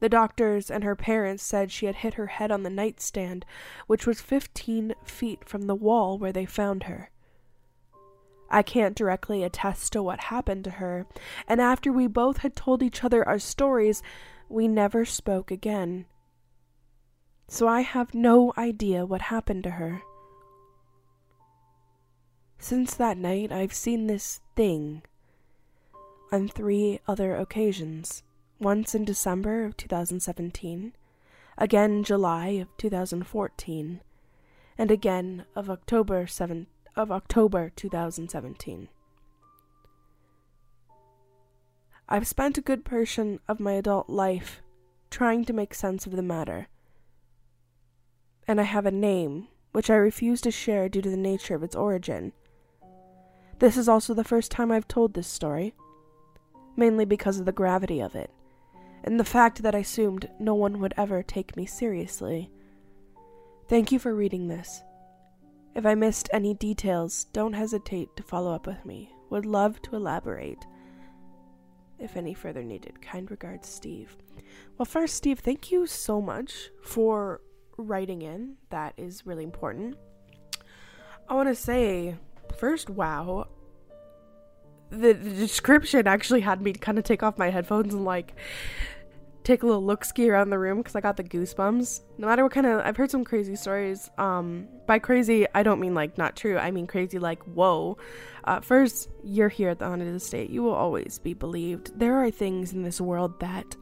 The 0.00 0.08
doctors 0.08 0.70
and 0.70 0.82
her 0.82 0.96
parents 0.96 1.42
said 1.42 1.70
she 1.70 1.84
had 1.84 1.96
hit 1.96 2.14
her 2.14 2.28
head 2.28 2.50
on 2.50 2.62
the 2.62 2.70
nightstand, 2.70 3.44
which 3.86 4.06
was 4.06 4.22
fifteen 4.22 4.94
feet 5.04 5.46
from 5.46 5.66
the 5.66 5.74
wall 5.74 6.16
where 6.16 6.32
they 6.32 6.46
found 6.46 6.84
her. 6.84 7.10
I 8.48 8.62
can't 8.62 8.96
directly 8.96 9.42
attest 9.42 9.92
to 9.92 10.02
what 10.02 10.20
happened 10.20 10.64
to 10.64 10.70
her, 10.70 11.04
and 11.46 11.60
after 11.60 11.92
we 11.92 12.06
both 12.06 12.38
had 12.38 12.56
told 12.56 12.82
each 12.82 13.04
other 13.04 13.28
our 13.28 13.38
stories, 13.38 14.02
we 14.48 14.68
never 14.68 15.04
spoke 15.04 15.50
again. 15.50 16.06
So 17.46 17.68
I 17.68 17.82
have 17.82 18.14
no 18.14 18.54
idea 18.56 19.04
what 19.04 19.20
happened 19.20 19.64
to 19.64 19.72
her. 19.72 20.00
Since 22.60 22.94
that 22.96 23.16
night, 23.16 23.52
I've 23.52 23.72
seen 23.72 24.06
this 24.06 24.40
thing 24.56 25.02
on 26.32 26.48
three 26.48 27.00
other 27.06 27.36
occasions 27.36 28.22
once 28.58 28.94
in 28.94 29.04
December 29.04 29.64
of 29.64 29.76
2017, 29.76 30.92
again 31.56 32.04
July 32.04 32.48
of 32.48 32.76
2014, 32.76 34.00
and 34.76 34.90
again 34.90 35.44
of 35.54 35.70
October 35.70 36.26
7th 36.26 36.66
of 36.96 37.12
October 37.12 37.70
2017. 37.76 38.88
I've 42.08 42.26
spent 42.26 42.58
a 42.58 42.62
good 42.62 42.84
portion 42.84 43.38
of 43.46 43.60
my 43.60 43.72
adult 43.74 44.10
life 44.10 44.62
trying 45.10 45.44
to 45.44 45.52
make 45.52 45.74
sense 45.74 46.06
of 46.06 46.12
the 46.12 46.22
matter. 46.22 46.66
And 48.46 48.60
I 48.60 48.64
have 48.64 48.86
a 48.86 48.90
name, 48.90 49.48
which 49.72 49.88
I 49.90 49.94
refuse 49.94 50.40
to 50.40 50.50
share 50.50 50.88
due 50.88 51.02
to 51.02 51.10
the 51.10 51.16
nature 51.16 51.54
of 51.54 51.62
its 51.62 51.76
origin. 51.76 52.32
This 53.58 53.76
is 53.76 53.88
also 53.88 54.14
the 54.14 54.24
first 54.24 54.50
time 54.50 54.70
I've 54.70 54.88
told 54.88 55.14
this 55.14 55.26
story, 55.26 55.74
mainly 56.76 57.04
because 57.04 57.40
of 57.40 57.46
the 57.46 57.52
gravity 57.52 58.00
of 58.00 58.14
it, 58.14 58.30
and 59.02 59.18
the 59.18 59.24
fact 59.24 59.62
that 59.62 59.74
I 59.74 59.78
assumed 59.78 60.28
no 60.38 60.54
one 60.54 60.80
would 60.80 60.94
ever 60.96 61.22
take 61.22 61.56
me 61.56 61.66
seriously. 61.66 62.50
Thank 63.68 63.90
you 63.90 63.98
for 63.98 64.14
reading 64.14 64.48
this. 64.48 64.82
If 65.74 65.86
I 65.86 65.94
missed 65.94 66.28
any 66.32 66.54
details, 66.54 67.24
don't 67.32 67.52
hesitate 67.52 68.16
to 68.16 68.22
follow 68.22 68.54
up 68.54 68.66
with 68.66 68.84
me. 68.84 69.12
Would 69.30 69.44
love 69.44 69.82
to 69.82 69.96
elaborate. 69.96 70.64
If 71.98 72.16
any 72.16 72.34
further 72.34 72.62
needed. 72.62 73.02
Kind 73.02 73.30
regards, 73.30 73.68
Steve. 73.68 74.16
Well, 74.76 74.86
first, 74.86 75.16
Steve, 75.16 75.40
thank 75.40 75.70
you 75.70 75.86
so 75.86 76.20
much 76.20 76.70
for 76.82 77.40
writing 77.76 78.22
in. 78.22 78.54
That 78.70 78.94
is 78.96 79.26
really 79.26 79.44
important. 79.44 79.96
I 81.28 81.34
want 81.34 81.48
to 81.48 81.54
say, 81.54 82.16
first, 82.56 82.90
wow. 82.90 83.48
The, 84.90 85.12
the 85.12 85.30
description 85.30 86.06
actually 86.06 86.40
had 86.40 86.62
me 86.62 86.72
kind 86.72 86.98
of 86.98 87.04
take 87.04 87.22
off 87.22 87.36
my 87.36 87.50
headphones 87.50 87.92
and 87.92 88.04
like 88.04 88.34
take 89.48 89.62
a 89.62 89.66
little 89.66 89.84
look 89.84 90.04
ski 90.04 90.30
around 90.30 90.50
the 90.50 90.58
room 90.58 90.78
because 90.78 90.94
I 90.94 91.00
got 91.00 91.16
the 91.16 91.24
goosebumps. 91.24 92.02
No 92.18 92.26
matter 92.26 92.42
what 92.42 92.52
kind 92.52 92.66
of, 92.66 92.80
I've 92.80 92.96
heard 92.96 93.10
some 93.10 93.24
crazy 93.24 93.56
stories. 93.56 94.10
Um, 94.18 94.68
by 94.86 94.98
crazy, 94.98 95.46
I 95.54 95.62
don't 95.62 95.80
mean 95.80 95.94
like 95.94 96.18
not 96.18 96.36
true. 96.36 96.58
I 96.58 96.70
mean 96.70 96.86
crazy 96.86 97.18
like 97.18 97.42
whoa. 97.44 97.96
Uh, 98.44 98.60
first, 98.60 99.08
you're 99.24 99.48
here 99.48 99.70
at 99.70 99.78
the 99.78 99.86
Haunted 99.86 100.14
Estate. 100.14 100.50
You 100.50 100.62
will 100.62 100.74
always 100.74 101.18
be 101.18 101.34
believed. 101.34 101.98
There 101.98 102.22
are 102.22 102.30
things 102.30 102.72
in 102.72 102.82
this 102.82 103.00
world 103.00 103.40
that 103.40 103.74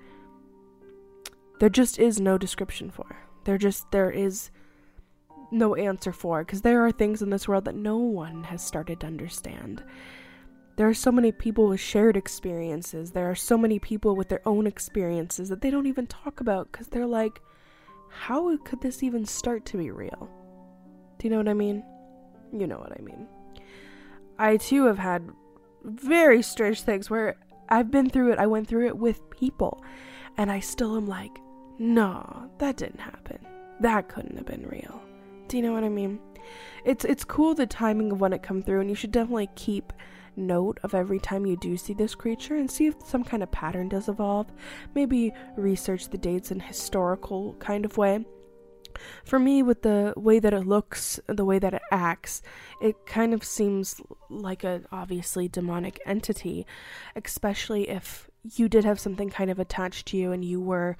there 1.58 1.68
just 1.68 1.98
is 1.98 2.20
no 2.20 2.38
description 2.38 2.90
for. 2.90 3.16
There 3.44 3.58
just 3.58 3.90
there 3.90 4.10
is 4.10 4.50
no 5.50 5.74
answer 5.74 6.12
for 6.12 6.44
because 6.44 6.62
there 6.62 6.84
are 6.84 6.92
things 6.92 7.22
in 7.22 7.30
this 7.30 7.48
world 7.48 7.64
that 7.64 7.74
no 7.74 7.96
one 7.96 8.44
has 8.44 8.64
started 8.64 9.00
to 9.00 9.06
understand. 9.06 9.82
There 10.76 10.88
are 10.88 10.94
so 10.94 11.10
many 11.10 11.32
people 11.32 11.68
with 11.68 11.80
shared 11.80 12.16
experiences. 12.16 13.12
There 13.12 13.30
are 13.30 13.34
so 13.34 13.56
many 13.56 13.78
people 13.78 14.14
with 14.14 14.28
their 14.28 14.46
own 14.46 14.66
experiences 14.66 15.48
that 15.48 15.62
they 15.62 15.70
don't 15.70 15.86
even 15.86 16.06
talk 16.06 16.40
about 16.40 16.70
because 16.70 16.88
they're 16.88 17.06
like, 17.06 17.40
how 18.10 18.56
could 18.58 18.80
this 18.80 19.02
even 19.02 19.24
start 19.24 19.64
to 19.66 19.78
be 19.78 19.90
real? 19.90 20.28
Do 21.18 21.26
you 21.26 21.30
know 21.30 21.38
what 21.38 21.48
I 21.48 21.54
mean? 21.54 21.82
You 22.52 22.66
know 22.66 22.78
what 22.78 22.92
I 22.92 23.02
mean. 23.02 23.26
I 24.38 24.58
too 24.58 24.84
have 24.84 24.98
had 24.98 25.28
very 25.84 26.42
strange 26.42 26.82
things 26.82 27.08
where 27.08 27.36
I've 27.68 27.90
been 27.90 28.10
through 28.10 28.32
it, 28.32 28.38
I 28.38 28.46
went 28.46 28.68
through 28.68 28.86
it 28.86 28.98
with 28.98 29.30
people, 29.30 29.82
and 30.36 30.50
I 30.50 30.60
still 30.60 30.96
am 30.96 31.06
like, 31.06 31.38
no, 31.78 32.50
that 32.58 32.76
didn't 32.76 33.00
happen. 33.00 33.38
That 33.80 34.08
couldn't 34.08 34.36
have 34.36 34.46
been 34.46 34.66
real. 34.68 35.02
Do 35.48 35.56
you 35.56 35.62
know 35.62 35.72
what 35.72 35.84
I 35.84 35.88
mean? 35.88 36.18
It's 36.84 37.04
it's 37.04 37.24
cool 37.24 37.54
the 37.54 37.66
timing 37.66 38.12
of 38.12 38.20
when 38.20 38.32
it 38.32 38.42
come 38.42 38.62
through, 38.62 38.80
and 38.80 38.90
you 38.90 38.96
should 38.96 39.12
definitely 39.12 39.48
keep 39.54 39.92
note 40.36 40.78
of 40.82 40.94
every 40.94 41.18
time 41.18 41.46
you 41.46 41.56
do 41.56 41.76
see 41.76 41.94
this 41.94 42.14
creature 42.14 42.56
and 42.56 42.70
see 42.70 42.86
if 42.86 42.94
some 43.04 43.24
kind 43.24 43.42
of 43.42 43.50
pattern 43.50 43.88
does 43.88 44.08
evolve. 44.08 44.46
Maybe 44.94 45.32
research 45.56 46.08
the 46.08 46.18
dates 46.18 46.50
in 46.50 46.60
historical 46.60 47.54
kind 47.54 47.84
of 47.84 47.96
way. 47.96 48.24
For 49.24 49.38
me, 49.38 49.62
with 49.62 49.82
the 49.82 50.14
way 50.16 50.38
that 50.38 50.54
it 50.54 50.66
looks, 50.66 51.20
the 51.26 51.44
way 51.44 51.58
that 51.58 51.74
it 51.74 51.82
acts, 51.90 52.42
it 52.80 53.06
kind 53.06 53.34
of 53.34 53.44
seems 53.44 54.00
like 54.30 54.64
a 54.64 54.82
obviously 54.90 55.48
demonic 55.48 56.00
entity, 56.06 56.66
especially 57.14 57.88
if 57.90 58.30
you 58.54 58.68
did 58.68 58.84
have 58.84 59.00
something 59.00 59.28
kind 59.28 59.50
of 59.50 59.58
attached 59.58 60.06
to 60.08 60.16
you 60.16 60.32
and 60.32 60.44
you 60.44 60.60
were 60.60 60.96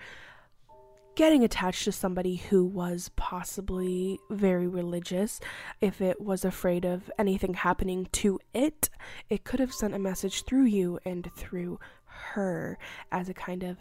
getting 1.17 1.43
attached 1.43 1.85
to 1.85 1.93
somebody 1.93 2.37
who 2.37 2.65
was 2.65 3.11
possibly 3.17 4.21
very 4.31 4.69
religious, 4.69 5.41
if 5.81 6.01
it 6.01 6.21
was 6.21 6.45
afraid 6.45 6.85
of 6.85 7.11
anything 7.19 7.55
happening 7.55 8.07
to 8.13 8.39
it, 8.55 8.89
it 9.29 9.43
could 9.43 9.59
have 9.59 9.73
sent 9.73 9.95
a 9.95 9.99
message 9.99 10.45
through 10.45 10.67
you 10.67 11.01
and 11.05 11.31
through 11.35 11.81
her 12.05 12.79
as 13.11 13.29
a 13.29 13.35
kind 13.35 13.63
of 13.63 13.79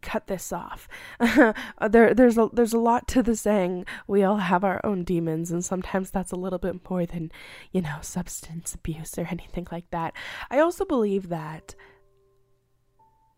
cut 0.00 0.26
this 0.28 0.52
off. 0.52 0.88
there 1.90 2.14
there's 2.14 2.38
a 2.38 2.48
there's 2.52 2.72
a 2.72 2.78
lot 2.78 3.08
to 3.08 3.22
the 3.22 3.34
saying 3.34 3.84
we 4.06 4.22
all 4.22 4.36
have 4.38 4.62
our 4.62 4.80
own 4.84 5.04
demons 5.04 5.50
and 5.50 5.64
sometimes 5.64 6.10
that's 6.10 6.32
a 6.32 6.36
little 6.36 6.58
bit 6.58 6.88
more 6.88 7.06
than, 7.06 7.32
you 7.72 7.80
know, 7.80 7.98
substance 8.00 8.74
abuse 8.74 9.18
or 9.18 9.26
anything 9.30 9.66
like 9.72 9.90
that. 9.90 10.14
I 10.50 10.60
also 10.60 10.84
believe 10.84 11.28
that 11.30 11.74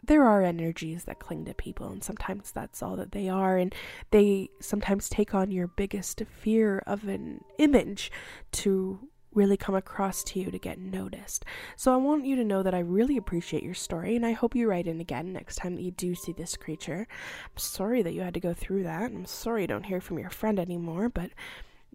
there 0.02 0.24
are 0.24 0.42
energies 0.42 1.04
that 1.04 1.20
cling 1.20 1.44
to 1.44 1.54
people, 1.54 1.88
and 1.88 2.02
sometimes 2.02 2.50
that's 2.50 2.82
all 2.82 2.96
that 2.96 3.12
they 3.12 3.28
are, 3.28 3.56
and 3.56 3.74
they 4.10 4.50
sometimes 4.60 5.08
take 5.08 5.34
on 5.34 5.50
your 5.50 5.68
biggest 5.68 6.22
fear 6.28 6.82
of 6.86 7.06
an 7.06 7.44
image 7.58 8.10
to 8.52 9.08
really 9.34 9.56
come 9.56 9.74
across 9.74 10.22
to 10.22 10.38
you 10.38 10.50
to 10.50 10.58
get 10.58 10.78
noticed. 10.78 11.44
So 11.76 11.92
I 11.92 11.96
want 11.96 12.26
you 12.26 12.36
to 12.36 12.44
know 12.44 12.62
that 12.62 12.74
I 12.74 12.80
really 12.80 13.16
appreciate 13.16 13.62
your 13.62 13.74
story, 13.74 14.16
and 14.16 14.26
I 14.26 14.32
hope 14.32 14.54
you 14.54 14.68
write 14.68 14.86
in 14.86 15.00
again 15.00 15.32
next 15.32 15.56
time 15.56 15.76
that 15.76 15.82
you 15.82 15.90
do 15.90 16.14
see 16.14 16.32
this 16.32 16.56
creature. 16.56 17.06
I'm 17.44 17.56
sorry 17.56 18.02
that 18.02 18.12
you 18.12 18.20
had 18.20 18.34
to 18.34 18.40
go 18.40 18.52
through 18.52 18.82
that. 18.82 19.02
I'm 19.02 19.24
sorry 19.24 19.62
you 19.62 19.68
don't 19.68 19.86
hear 19.86 20.00
from 20.00 20.18
your 20.18 20.30
friend 20.30 20.58
anymore, 20.58 21.08
but 21.08 21.30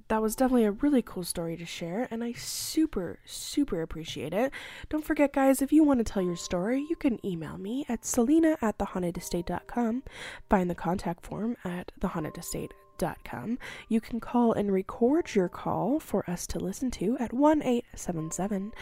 that 0.10 0.22
was 0.22 0.36
definitely 0.36 0.66
a 0.66 0.72
really 0.72 1.02
cool 1.02 1.24
story 1.24 1.58
to 1.58 1.66
share, 1.66 2.08
and 2.10 2.24
I 2.24 2.34
super, 2.34 3.20
super 3.26 3.82
appreciate 3.82 4.34
it. 4.34 4.52
Don't 4.90 5.04
forget, 5.06 5.34
guys, 5.34 5.62
if 5.62 5.74
you 5.74 5.84
want 5.84 6.00
to 6.00 6.04
tell 6.04 6.24
your 6.24 6.36
story, 6.36 6.86
you 6.90 6.96
can 6.96 7.26
email 7.26 7.58
me 7.58 7.86
at 7.90 8.06
selena 8.06 8.58
at 8.62 8.78
thehauntedestate.com, 8.78 10.04
find 10.50 10.70
the 10.70 10.76
contact 10.76 11.26
form 11.26 11.58
at 11.66 11.92
thehauntedestate.com. 12.00 13.60
You 13.90 14.02
can 14.02 14.20
call 14.20 14.54
and 14.54 14.72
record 14.72 15.36
your 15.36 15.50
call 15.50 16.00
for 16.00 16.28
us 16.30 16.48
to 16.48 16.60
listen 16.60 16.90
to 16.92 17.18
at 17.20 17.34
1 17.34 17.62
877 17.62 18.74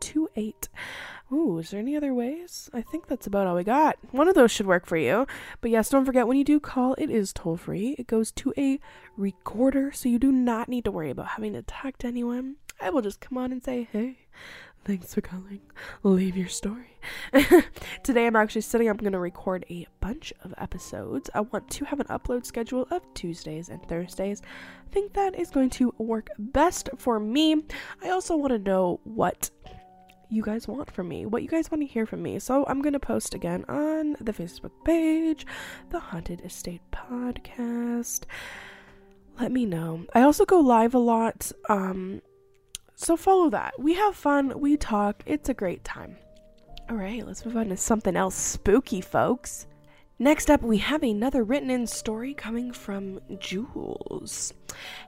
260 0.00 0.28
3428. 0.38 0.68
Ooh, 1.30 1.58
is 1.58 1.70
there 1.70 1.80
any 1.80 1.96
other 1.96 2.14
ways? 2.14 2.70
I 2.72 2.80
think 2.80 3.06
that's 3.06 3.26
about 3.26 3.46
all 3.46 3.56
we 3.56 3.64
got. 3.64 3.98
One 4.12 4.28
of 4.28 4.34
those 4.34 4.50
should 4.50 4.66
work 4.66 4.86
for 4.86 4.96
you. 4.96 5.26
But 5.60 5.70
yes, 5.70 5.90
don't 5.90 6.06
forget 6.06 6.26
when 6.26 6.38
you 6.38 6.44
do 6.44 6.58
call, 6.58 6.94
it 6.94 7.10
is 7.10 7.32
toll 7.32 7.56
free. 7.56 7.94
It 7.98 8.06
goes 8.06 8.32
to 8.32 8.54
a 8.56 8.80
recorder, 9.16 9.92
so 9.92 10.08
you 10.08 10.18
do 10.18 10.32
not 10.32 10.68
need 10.68 10.84
to 10.84 10.90
worry 10.90 11.10
about 11.10 11.28
having 11.28 11.52
to 11.52 11.62
talk 11.62 11.98
to 11.98 12.06
anyone. 12.06 12.56
I 12.80 12.90
will 12.90 13.02
just 13.02 13.20
come 13.20 13.36
on 13.36 13.52
and 13.52 13.62
say, 13.62 13.88
hey, 13.92 14.20
thanks 14.84 15.12
for 15.12 15.20
calling. 15.20 15.60
Leave 16.02 16.36
your 16.36 16.48
story. 16.48 16.98
Today 18.02 18.26
I'm 18.26 18.36
actually 18.36 18.62
sitting, 18.62 18.88
I'm 18.88 18.96
going 18.96 19.12
to 19.12 19.18
record 19.18 19.66
a 19.68 19.86
bunch 20.00 20.32
of 20.44 20.54
episodes. 20.56 21.28
I 21.34 21.40
want 21.40 21.68
to 21.72 21.84
have 21.84 22.00
an 22.00 22.06
upload 22.06 22.46
schedule 22.46 22.86
of 22.90 23.02
Tuesdays 23.12 23.68
and 23.68 23.86
Thursdays. 23.86 24.40
I 24.86 24.90
think 24.92 25.12
that 25.12 25.38
is 25.38 25.50
going 25.50 25.70
to 25.70 25.92
work 25.98 26.30
best 26.38 26.88
for 26.96 27.20
me. 27.20 27.64
I 28.02 28.10
also 28.10 28.36
want 28.36 28.52
to 28.52 28.58
know 28.58 29.00
what 29.04 29.50
you 30.30 30.42
guys 30.42 30.68
want 30.68 30.90
from 30.90 31.08
me, 31.08 31.24
what 31.26 31.42
you 31.42 31.48
guys 31.48 31.70
want 31.70 31.82
to 31.82 31.86
hear 31.86 32.06
from 32.06 32.22
me. 32.22 32.38
So 32.38 32.64
I'm 32.66 32.82
going 32.82 32.92
to 32.92 33.00
post 33.00 33.34
again 33.34 33.64
on 33.68 34.16
the 34.20 34.32
Facebook 34.32 34.72
page, 34.84 35.46
the 35.90 35.98
Haunted 35.98 36.42
Estate 36.42 36.82
Podcast. 36.92 38.24
Let 39.40 39.52
me 39.52 39.64
know. 39.64 40.04
I 40.14 40.22
also 40.22 40.44
go 40.44 40.60
live 40.60 40.94
a 40.94 40.98
lot. 40.98 41.52
Um, 41.68 42.20
so 42.94 43.16
follow 43.16 43.48
that. 43.50 43.74
We 43.78 43.94
have 43.94 44.16
fun, 44.16 44.58
we 44.58 44.76
talk, 44.76 45.22
it's 45.24 45.48
a 45.48 45.54
great 45.54 45.84
time. 45.84 46.16
All 46.90 46.96
right, 46.96 47.24
let's 47.24 47.46
move 47.46 47.56
on 47.56 47.68
to 47.68 47.76
something 47.76 48.16
else 48.16 48.34
spooky, 48.34 49.00
folks. 49.00 49.67
Next 50.20 50.50
up, 50.50 50.62
we 50.62 50.78
have 50.78 51.04
another 51.04 51.44
written 51.44 51.70
in 51.70 51.86
story 51.86 52.34
coming 52.34 52.72
from 52.72 53.20
Jules. 53.38 54.52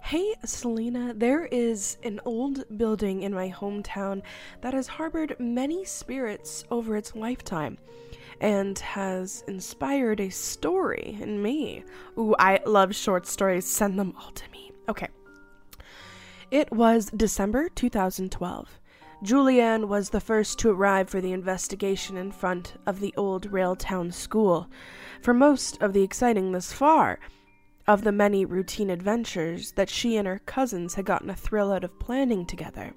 Hey, 0.03 0.37
Selena, 0.45 1.13
there 1.15 1.47
is 1.47 1.99
an 2.05 2.21
old 2.25 2.63
building 2.79 3.25
in 3.25 3.35
my 3.35 3.51
hometown 3.51 4.23
that 4.61 4.73
has 4.73 4.87
harbored 4.87 5.35
many 5.41 5.85
spirits 5.85 6.63
over 6.71 6.97
its 6.97 7.17
lifetime 7.17 7.77
and 8.41 8.79
has 8.79 9.43
inspired 9.49 10.21
a 10.21 10.31
story 10.31 11.19
in 11.21 11.43
me. 11.43 11.83
Ooh, 12.17 12.37
I 12.39 12.61
love 12.65 12.95
short 12.95 13.27
stories. 13.27 13.67
Send 13.67 13.99
them 13.99 14.15
all 14.17 14.31
to 14.31 14.49
me. 14.53 14.71
Okay. 14.89 15.09
It 16.53 16.71
was 16.71 17.11
December 17.11 17.69
2012. 17.69 18.80
Julianne 19.23 19.87
was 19.87 20.09
the 20.09 20.21
first 20.21 20.59
to 20.61 20.71
arrive 20.71 21.11
for 21.11 21.21
the 21.21 21.33
investigation 21.33 22.17
in 22.17 22.33
front 22.33 22.75
of 22.87 23.01
the 23.01 23.13
old 23.19 23.51
Railtown 23.51 24.13
school. 24.15 24.67
For 25.21 25.35
most 25.35 25.81
of 25.83 25.93
the 25.93 26.03
exciting 26.03 26.53
thus 26.53 26.73
far, 26.73 27.19
of 27.87 28.03
the 28.03 28.13
many 28.13 28.47
routine 28.47 28.89
adventures 28.89 29.73
that 29.73 29.91
she 29.91 30.17
and 30.17 30.27
her 30.27 30.41
cousins 30.47 30.95
had 30.95 31.05
gotten 31.05 31.29
a 31.29 31.37
thrill 31.37 31.71
out 31.71 31.85
of 31.85 31.99
planning 31.99 32.47
together. 32.47 32.95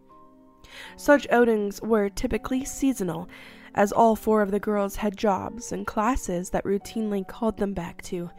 Such 0.96 1.28
outings 1.30 1.82
were 1.82 2.10
typically 2.10 2.64
seasonal, 2.64 3.28
as 3.76 3.92
all 3.92 4.16
four 4.16 4.42
of 4.42 4.52
the 4.52 4.60
girls 4.60 4.96
had 4.96 5.18
jobs 5.18 5.74
and 5.74 5.86
classes 5.86 6.52
that 6.52 6.64
routinely 6.64 7.28
called 7.28 7.58
them 7.58 7.74
back 7.74 8.02
to 8.04 8.30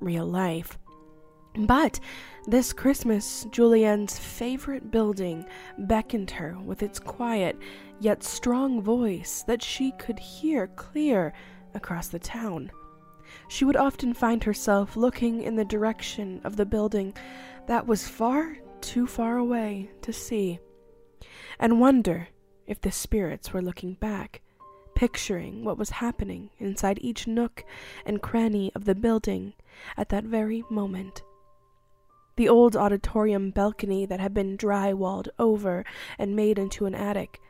real 0.00 0.26
life. 0.26 0.78
But 1.58 2.00
this 2.46 2.74
Christmas, 2.74 3.46
Julianne's 3.50 4.18
favorite 4.18 4.90
building 4.90 5.46
beckoned 5.78 6.30
her 6.32 6.56
with 6.62 6.82
its 6.82 6.98
quiet 6.98 7.58
yet 7.98 8.22
strong 8.22 8.82
voice 8.82 9.42
that 9.46 9.62
she 9.62 9.92
could 9.92 10.18
hear 10.18 10.66
clear 10.66 11.32
across 11.74 12.08
the 12.08 12.18
town. 12.18 12.70
She 13.48 13.64
would 13.64 13.76
often 13.76 14.12
find 14.12 14.44
herself 14.44 14.96
looking 14.96 15.42
in 15.42 15.56
the 15.56 15.64
direction 15.64 16.40
of 16.44 16.56
the 16.56 16.66
building 16.66 17.14
that 17.66 17.86
was 17.86 18.06
far 18.06 18.58
too 18.80 19.06
far 19.06 19.38
away 19.38 19.90
to 20.02 20.12
see, 20.12 20.60
and 21.58 21.80
wonder 21.80 22.28
if 22.66 22.80
the 22.80 22.92
spirits 22.92 23.52
were 23.52 23.62
looking 23.62 23.94
back, 23.94 24.42
picturing 24.94 25.64
what 25.64 25.78
was 25.78 25.90
happening 25.90 26.50
inside 26.58 26.98
each 27.00 27.26
nook 27.26 27.64
and 28.04 28.22
cranny 28.22 28.70
of 28.74 28.84
the 28.84 28.94
building 28.94 29.54
at 29.96 30.10
that 30.10 30.24
very 30.24 30.62
moment 30.70 31.22
the 32.36 32.48
old 32.48 32.76
auditorium 32.76 33.50
balcony 33.50 34.06
that 34.06 34.20
had 34.20 34.34
been 34.34 34.56
dry 34.56 34.92
walled 34.92 35.28
over 35.38 35.84
and 36.18 36.36
made 36.36 36.58
into 36.58 36.86
an 36.86 36.94
attic, 36.94 37.40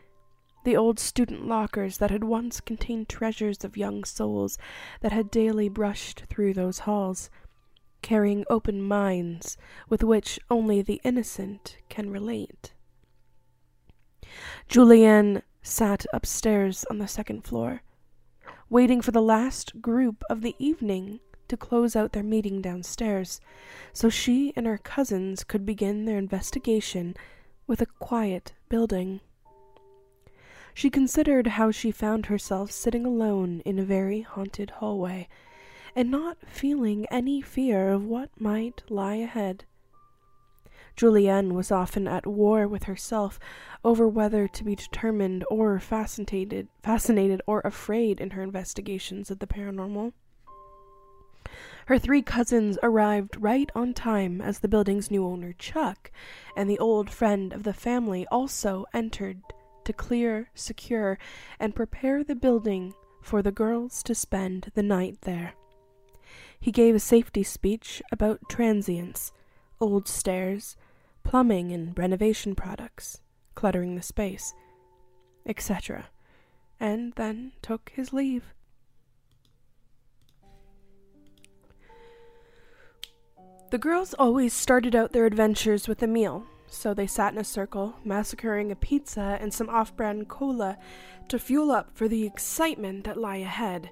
the 0.65 0.77
old 0.77 0.99
student 0.99 1.47
lockers 1.47 1.99
that 1.99 2.11
had 2.11 2.25
once 2.25 2.61
contained 2.61 3.09
treasures 3.09 3.65
of 3.65 3.77
young 3.77 4.05
souls 4.05 4.59
that 5.01 5.13
had 5.13 5.31
daily 5.31 5.69
brushed 5.69 6.25
through 6.29 6.55
those 6.55 6.81
halls, 6.81 7.31
carrying 8.03 8.45
open 8.49 8.83
minds 8.83 9.57
with 9.89 10.03
which 10.03 10.39
only 10.51 10.83
the 10.83 11.01
innocent 11.05 11.77
can 11.89 12.11
relate. 12.11 12.73
Julianne 14.69 15.43
sat 15.63 16.07
upstairs 16.13 16.85
on 16.91 16.99
the 16.99 17.09
second 17.09 17.43
floor, 17.43 17.83
waiting 18.69 19.01
for 19.01 19.13
the 19.13 19.23
last 19.23 19.81
group 19.81 20.23
of 20.29 20.43
the 20.43 20.55
evening 20.59 21.21
to 21.49 21.57
close 21.57 21.97
out 21.97 22.13
their 22.13 22.23
meeting 22.23 22.61
downstairs, 22.61 23.41
so 23.93 24.09
she 24.09 24.53
and 24.57 24.67
her 24.67 24.79
cousins 24.79 25.45
could 25.45 25.67
begin 25.67 26.05
their 26.05 26.19
investigation 26.19 27.15
with 27.67 27.81
a 27.81 27.87
quiet 27.87 28.53
building. 28.69 29.21
She 30.75 30.91
considered 30.91 31.47
how 31.47 31.71
she 31.71 31.91
found 31.91 32.27
herself 32.27 32.71
sitting 32.71 33.07
alone 33.07 33.61
in 33.65 33.79
a 33.79 33.85
very 33.85 34.21
haunted 34.21 34.71
hallway, 34.71 35.29
and 35.95 36.11
not 36.11 36.37
feeling 36.47 37.07
any 37.11 37.41
fear 37.41 37.91
of 37.91 38.05
what 38.05 38.39
might 38.39 38.83
lie 38.91 39.15
ahead. 39.15 39.65
Julianne 40.97 41.53
was 41.53 41.71
often 41.71 42.09
at 42.09 42.27
war 42.27 42.67
with 42.67 42.85
herself 42.85 43.39
over 43.85 44.09
whether 44.09 44.49
to 44.49 44.65
be 44.65 44.75
determined 44.75 45.45
or 45.51 45.79
fascinated, 45.79 46.69
fascinated 46.83 47.43
or 47.47 47.61
afraid 47.61 48.21
in 48.21 48.31
her 48.31 48.43
investigations 48.43 49.31
of 49.31 49.39
the 49.39 49.47
paranormal. 49.47 50.13
Her 51.87 52.01
three 52.01 52.23
cousins 52.23 52.79
arrived 52.83 53.37
right 53.41 53.71
on 53.73 53.95
time 53.95 54.41
as 54.41 54.59
the 54.59 54.67
building's 54.67 55.09
new 55.09 55.25
owner, 55.25 55.53
Chuck, 55.53 56.11
and 56.57 56.69
the 56.69 56.81
old 56.81 57.09
friend 57.09 57.53
of 57.53 57.63
the 57.63 57.73
family 57.73 58.27
also 58.27 58.87
entered 58.93 59.41
to 59.85 59.93
clear, 59.93 60.51
secure, 60.53 61.17
and 61.61 61.77
prepare 61.77 62.25
the 62.25 62.35
building 62.35 62.95
for 63.23 63.41
the 63.41 63.53
girls 63.53 64.03
to 64.03 64.17
spend 64.17 64.73
the 64.75 64.83
night 64.83 65.21
there. 65.21 65.55
He 66.59 66.73
gave 66.73 66.97
a 66.97 67.01
safety 67.01 67.45
speech 67.45 68.03
about 68.11 68.49
transients, 68.49 69.33
old 69.81 70.09
stairs, 70.09 70.77
plumbing 71.23 71.71
and 71.71 71.97
renovation 71.97 72.57
products, 72.57 73.21
cluttering 73.55 73.95
the 73.95 74.03
space, 74.03 74.55
etc., 75.47 76.07
and 76.81 77.13
then 77.15 77.53
took 77.63 77.93
his 77.95 78.13
leave. 78.13 78.56
The 83.71 83.79
girls 83.79 84.15
always 84.15 84.53
started 84.53 84.95
out 84.95 85.13
their 85.13 85.27
adventures 85.27 85.89
with 85.89 86.03
a 86.03 86.07
meal, 86.07 86.47
so 86.69 86.95
they 86.95 87.07
sat 87.07 87.33
in 87.33 87.39
a 87.39 87.45
circle, 87.45 87.97
massacring 88.05 88.71
a 88.71 88.77
pizza 88.77 89.39
and 89.41 89.53
some 89.53 89.69
off 89.69 89.97
brand 89.97 90.29
cola 90.29 90.79
to 91.29 91.39
fuel 91.39 91.73
up 91.73 91.91
for 91.93 92.07
the 92.07 92.25
excitement 92.25 93.05
that 93.05 93.17
lay 93.17 93.43
ahead. 93.43 93.91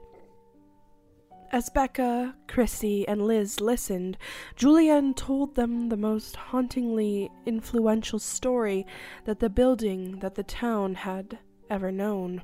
As 1.50 1.70
Becca, 1.70 2.37
Chrissy, 2.46 3.06
and 3.08 3.26
Liz 3.26 3.60
listened, 3.60 4.16
Julianne 4.56 5.14
told 5.14 5.56
them 5.56 5.88
the 5.88 5.96
most 5.96 6.37
hauntingly 6.37 7.30
influential 7.44 8.18
story 8.18 8.87
that 9.24 9.40
the 9.40 9.50
building 9.50 10.20
that 10.20 10.37
the 10.37 10.44
town 10.44 10.94
had 10.94 11.38
ever 11.68 11.90
known 11.90 12.42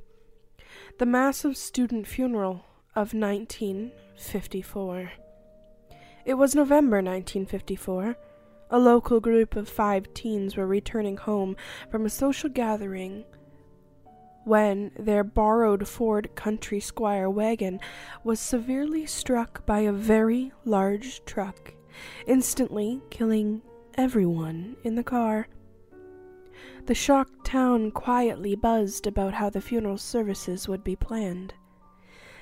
the 0.98 1.06
massive 1.06 1.56
student 1.56 2.06
funeral 2.06 2.64
of 2.94 3.14
1954. 3.14 5.12
It 6.24 6.34
was 6.34 6.54
November 6.54 6.98
1954. 6.98 8.16
A 8.70 8.78
local 8.78 9.20
group 9.20 9.56
of 9.56 9.68
five 9.68 10.12
teens 10.12 10.56
were 10.56 10.66
returning 10.66 11.16
home 11.16 11.56
from 11.90 12.04
a 12.04 12.10
social 12.10 12.50
gathering 12.50 13.24
when 14.44 14.90
their 14.98 15.24
borrowed 15.24 15.88
Ford 15.88 16.34
Country 16.34 16.78
Squire 16.78 17.28
wagon 17.30 17.80
was 18.22 18.38
severely 18.38 19.06
struck 19.06 19.64
by 19.64 19.80
a 19.80 19.92
very 19.92 20.52
large 20.64 21.24
truck, 21.24 21.72
instantly 22.26 23.00
killing 23.10 23.62
everyone 23.94 24.76
in 24.84 24.96
the 24.96 25.04
car. 25.04 25.48
The 26.84 26.94
shocked 26.94 27.46
town 27.46 27.90
quietly 27.92 28.54
buzzed 28.54 29.06
about 29.06 29.34
how 29.34 29.48
the 29.48 29.60
funeral 29.60 29.98
services 29.98 30.68
would 30.68 30.84
be 30.84 30.96
planned. 30.96 31.54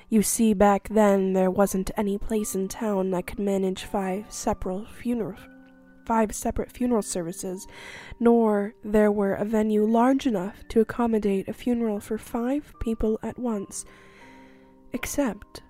You 0.09 0.23
see, 0.23 0.53
back 0.53 0.89
then 0.89 1.33
there 1.33 1.51
wasn't 1.51 1.91
any 1.95 2.17
place 2.17 2.55
in 2.55 2.67
town 2.67 3.11
that 3.11 3.27
could 3.27 3.39
manage 3.39 3.83
five 3.83 4.25
separate 4.29 4.89
funeral 4.89 5.35
five 6.09 6.33
separate 6.33 6.71
funeral 6.71 7.03
services, 7.03 7.67
nor 8.19 8.73
there 8.83 9.11
were 9.11 9.35
a 9.35 9.45
venue 9.45 9.85
large 9.85 10.25
enough 10.25 10.67
to 10.67 10.79
accommodate 10.79 11.47
a 11.47 11.53
funeral 11.53 11.99
for 11.99 12.17
five 12.17 12.73
people 12.79 13.19
at 13.21 13.37
once, 13.37 13.85
except 14.91 15.61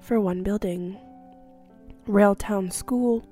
for 0.00 0.18
one 0.18 0.42
building 0.42 0.96
Railtown 2.08 2.72
School. 2.72 3.26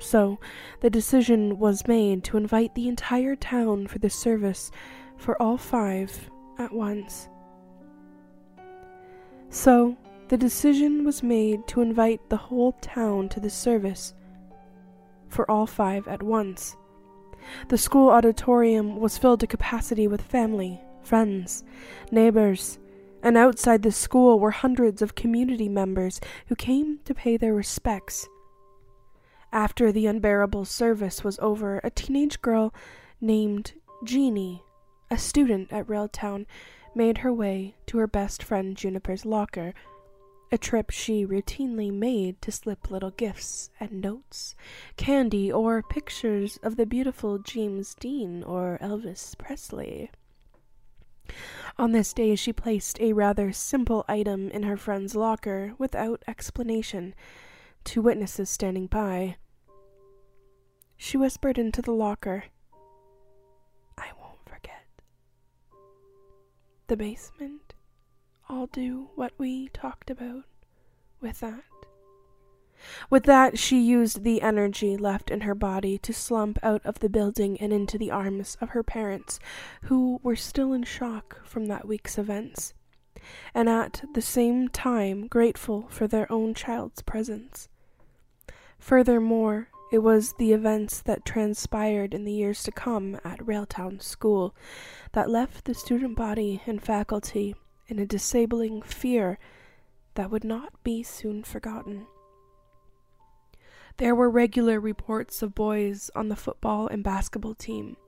So 0.00 0.40
the 0.80 0.90
decision 0.90 1.60
was 1.60 1.86
made 1.86 2.24
to 2.24 2.36
invite 2.36 2.74
the 2.74 2.88
entire 2.88 3.36
town 3.36 3.86
for 3.86 4.00
the 4.00 4.10
service 4.10 4.72
for 5.16 5.40
all 5.40 5.56
five 5.56 6.28
at 6.58 6.72
once. 6.72 7.28
So 9.52 9.98
the 10.28 10.38
decision 10.38 11.04
was 11.04 11.22
made 11.22 11.68
to 11.68 11.82
invite 11.82 12.30
the 12.30 12.38
whole 12.38 12.72
town 12.80 13.28
to 13.28 13.38
the 13.38 13.50
service 13.50 14.14
for 15.28 15.48
all 15.50 15.66
five 15.66 16.08
at 16.08 16.22
once. 16.22 16.74
The 17.68 17.76
school 17.76 18.08
auditorium 18.08 18.96
was 18.96 19.18
filled 19.18 19.40
to 19.40 19.46
capacity 19.46 20.08
with 20.08 20.22
family, 20.22 20.80
friends, 21.02 21.64
neighbors, 22.10 22.78
and 23.22 23.36
outside 23.36 23.82
the 23.82 23.92
school 23.92 24.40
were 24.40 24.52
hundreds 24.52 25.02
of 25.02 25.16
community 25.16 25.68
members 25.68 26.18
who 26.46 26.56
came 26.56 27.00
to 27.04 27.12
pay 27.14 27.36
their 27.36 27.52
respects. 27.52 28.26
After 29.52 29.92
the 29.92 30.06
unbearable 30.06 30.64
service 30.64 31.22
was 31.22 31.38
over, 31.40 31.78
a 31.84 31.90
teenage 31.90 32.40
girl 32.40 32.72
named 33.20 33.74
Jeannie, 34.02 34.62
a 35.10 35.18
student 35.18 35.70
at 35.70 35.88
Railtown, 35.88 36.46
made 36.94 37.18
her 37.18 37.32
way 37.32 37.74
to 37.86 37.98
her 37.98 38.06
best 38.06 38.42
friend 38.42 38.76
Juniper's 38.76 39.24
locker 39.24 39.72
a 40.52 40.58
trip 40.58 40.90
she 40.90 41.24
routinely 41.24 41.90
made 41.90 42.40
to 42.42 42.52
slip 42.52 42.90
little 42.90 43.10
gifts 43.10 43.70
and 43.80 44.02
notes, 44.02 44.54
candy, 44.98 45.50
or 45.50 45.82
pictures 45.82 46.58
of 46.62 46.76
the 46.76 46.84
beautiful 46.84 47.38
James 47.38 47.94
Dean 47.94 48.42
or 48.42 48.78
Elvis 48.82 49.36
Presley. 49.38 50.10
On 51.78 51.92
this 51.92 52.12
day, 52.12 52.36
she 52.36 52.52
placed 52.52 53.00
a 53.00 53.14
rather 53.14 53.50
simple 53.50 54.04
item 54.06 54.50
in 54.50 54.64
her 54.64 54.76
friend's 54.76 55.16
locker 55.16 55.72
without 55.78 56.22
explanation 56.28 57.14
to 57.84 58.02
witnesses 58.02 58.50
standing 58.50 58.86
by. 58.86 59.36
She 60.98 61.16
whispered 61.16 61.56
into 61.56 61.80
the 61.80 61.92
locker, 61.92 62.44
The 66.92 66.96
basement 66.98 67.72
I'll 68.50 68.66
do 68.66 69.08
what 69.14 69.32
we 69.38 69.68
talked 69.68 70.10
about 70.10 70.44
with 71.22 71.40
that. 71.40 71.64
With 73.08 73.22
that, 73.22 73.58
she 73.58 73.80
used 73.80 74.24
the 74.24 74.42
energy 74.42 74.98
left 74.98 75.30
in 75.30 75.40
her 75.40 75.54
body 75.54 75.96
to 75.96 76.12
slump 76.12 76.58
out 76.62 76.84
of 76.84 76.98
the 76.98 77.08
building 77.08 77.58
and 77.62 77.72
into 77.72 77.96
the 77.96 78.10
arms 78.10 78.58
of 78.60 78.68
her 78.76 78.82
parents, 78.82 79.40
who 79.84 80.20
were 80.22 80.36
still 80.36 80.74
in 80.74 80.82
shock 80.82 81.40
from 81.46 81.64
that 81.68 81.88
week's 81.88 82.18
events, 82.18 82.74
and 83.54 83.70
at 83.70 84.04
the 84.12 84.20
same 84.20 84.68
time 84.68 85.28
grateful 85.28 85.86
for 85.88 86.06
their 86.06 86.30
own 86.30 86.52
child's 86.52 87.00
presence. 87.00 87.70
Furthermore, 88.78 89.68
it 89.92 90.02
was 90.02 90.32
the 90.38 90.54
events 90.54 91.02
that 91.02 91.22
transpired 91.22 92.14
in 92.14 92.24
the 92.24 92.32
years 92.32 92.62
to 92.62 92.72
come 92.72 93.20
at 93.24 93.44
Railtown 93.44 94.02
School 94.02 94.56
that 95.12 95.28
left 95.28 95.66
the 95.66 95.74
student 95.74 96.16
body 96.16 96.62
and 96.66 96.82
faculty 96.82 97.54
in 97.88 97.98
a 97.98 98.06
disabling 98.06 98.80
fear 98.80 99.38
that 100.14 100.30
would 100.30 100.44
not 100.44 100.82
be 100.82 101.02
soon 101.02 101.42
forgotten. 101.42 102.06
There 103.98 104.14
were 104.14 104.30
regular 104.30 104.80
reports 104.80 105.42
of 105.42 105.54
boys 105.54 106.10
on 106.14 106.28
the 106.28 106.36
football 106.36 106.86
and 106.86 107.04
basketball 107.04 107.54
team, 107.54 107.98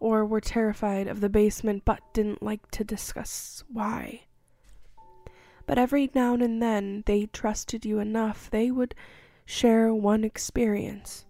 or 0.00 0.26
were 0.26 0.40
terrified 0.40 1.06
of 1.06 1.20
the 1.20 1.28
basement 1.28 1.84
but 1.84 2.00
didn't 2.12 2.42
like 2.42 2.68
to 2.72 2.82
discuss 2.82 3.62
why. 3.72 4.22
But 5.66 5.78
every 5.78 6.10
now 6.16 6.34
and 6.34 6.60
then 6.60 7.04
they 7.06 7.26
trusted 7.26 7.84
you 7.84 8.00
enough 8.00 8.50
they 8.50 8.72
would 8.72 8.96
share 9.44 9.94
one 9.94 10.24
experience 10.24 11.24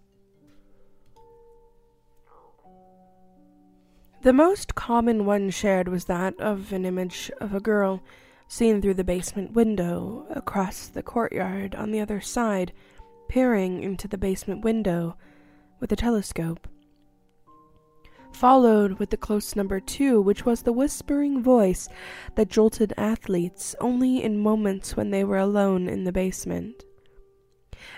The 4.23 4.31
most 4.31 4.73
common 4.73 5.25
one 5.25 5.49
shared 5.49 5.89
was 5.89 6.05
that 6.05 6.39
of 6.39 6.71
an 6.71 6.85
image 6.85 7.29
of 7.41 7.53
a 7.53 7.59
girl 7.59 8.01
seen 8.47 8.81
through 8.81 8.93
the 8.93 9.03
basement 9.03 9.51
window 9.51 10.25
across 10.29 10.87
the 10.87 11.03
courtyard 11.03 11.75
on 11.75 11.91
the 11.91 11.99
other 11.99 12.21
side, 12.21 12.71
peering 13.27 13.83
into 13.83 14.07
the 14.07 14.17
basement 14.17 14.63
window 14.63 15.17
with 15.81 15.91
a 15.91 15.97
telescope. 15.97 16.69
Followed 18.31 18.97
with 18.97 19.09
the 19.09 19.17
close 19.17 19.57
number 19.57 19.81
two, 19.81 20.21
which 20.21 20.45
was 20.45 20.61
the 20.61 20.71
whispering 20.71 21.43
voice 21.43 21.89
that 22.35 22.47
jolted 22.47 22.93
athletes 22.95 23.75
only 23.81 24.23
in 24.23 24.39
moments 24.39 24.95
when 24.95 25.11
they 25.11 25.25
were 25.25 25.37
alone 25.37 25.89
in 25.89 26.05
the 26.05 26.13
basement. 26.13 26.85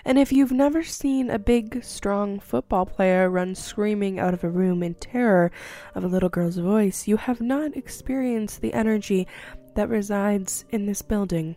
And 0.04 0.18
if 0.18 0.32
you've 0.32 0.52
never 0.52 0.82
seen 0.82 1.30
a 1.30 1.38
big, 1.38 1.84
strong 1.84 2.40
football 2.40 2.86
player 2.86 3.30
run 3.30 3.54
screaming 3.54 4.18
out 4.18 4.34
of 4.34 4.44
a 4.44 4.50
room 4.50 4.82
in 4.82 4.94
terror 4.94 5.50
of 5.94 6.04
a 6.04 6.08
little 6.08 6.28
girl's 6.28 6.58
voice, 6.58 7.06
you 7.06 7.16
have 7.16 7.40
not 7.40 7.76
experienced 7.76 8.60
the 8.60 8.74
energy 8.74 9.26
that 9.74 9.88
resides 9.88 10.64
in 10.70 10.86
this 10.86 11.02
building. 11.02 11.56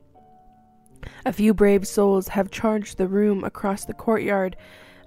A 1.26 1.34
few 1.34 1.54
brave 1.54 1.88
souls 1.88 2.30
have 2.30 2.52
charged 2.52 2.98
the 2.98 3.08
room 3.08 3.44
across 3.44 3.86
the 3.86 3.94
courtyard 3.94 4.56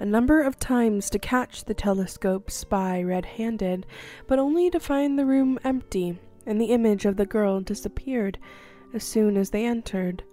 a 0.01 0.05
number 0.05 0.43
of 0.43 0.59
times 0.59 1.09
to 1.11 1.19
catch 1.19 1.65
the 1.65 1.75
telescope 1.75 2.51
spy 2.51 3.03
red 3.03 3.25
handed, 3.25 3.87
but 4.27 4.39
only 4.39 4.69
to 4.71 4.81
find 4.81 5.19
the 5.19 5.25
room 5.25 5.61
empty 5.63 6.19
and 6.45 6.61
the 6.61 6.73
image 6.73 7.05
of 7.05 7.17
the 7.17 7.27
girl 7.27 7.61
disappeared 7.61 8.39
as 8.93 9.05
soon 9.05 9.37
as 9.37 9.51
they 9.51 9.65
entered. 9.65 10.25